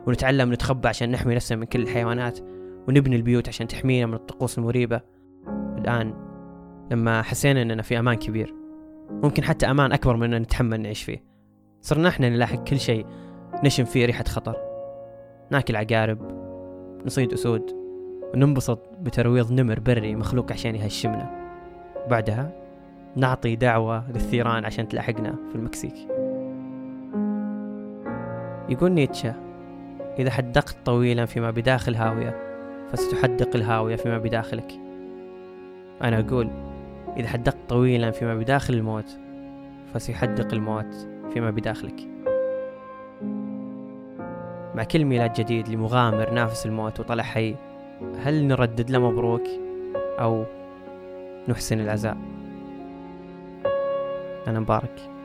[0.08, 2.40] ونتعلم نتخبى عشان نحمي نفسنا من كل الحيوانات
[2.88, 5.02] ونبني البيوت عشان تحمينا من الطقوس المريبة.
[5.78, 6.14] الآن
[6.92, 8.56] لما حسينا إننا في أمان كبير
[9.10, 11.24] ممكن حتى أمان أكبر من ان نتحمل نعيش فيه.
[11.82, 13.06] صرنا إحنا نلاحق كل شيء
[13.64, 14.56] نشم فيه ريحة خطر.
[15.50, 16.20] ناكل عقارب
[17.06, 17.72] نصيد أسود
[18.34, 21.52] وننبسط بترويض نمر بري مخلوق عشان يهشمنا.
[22.10, 22.52] بعدها
[23.16, 25.96] نعطي دعوة للثيران عشان تلاحقنا في المكسيك.
[28.70, 29.34] يقول نيتشه
[30.20, 32.36] إذا حدقت طويلا فيما بداخل هاوية
[32.92, 34.72] فستحدق الهاوية فيما بداخلك.
[36.04, 36.50] أنا أقول
[37.18, 39.20] إذا حدقت طويلا فيما بداخل الموت
[39.94, 42.08] فسيحدق الموت فيما بداخلك.
[44.80, 47.56] مع كل ميلاد جديد لمغامر نافس الموت وطلع حي
[48.24, 49.44] هل نردد له مبروك
[50.20, 50.46] أو
[51.48, 52.18] نحسن العزاء؟
[54.48, 55.19] أنا مبارك.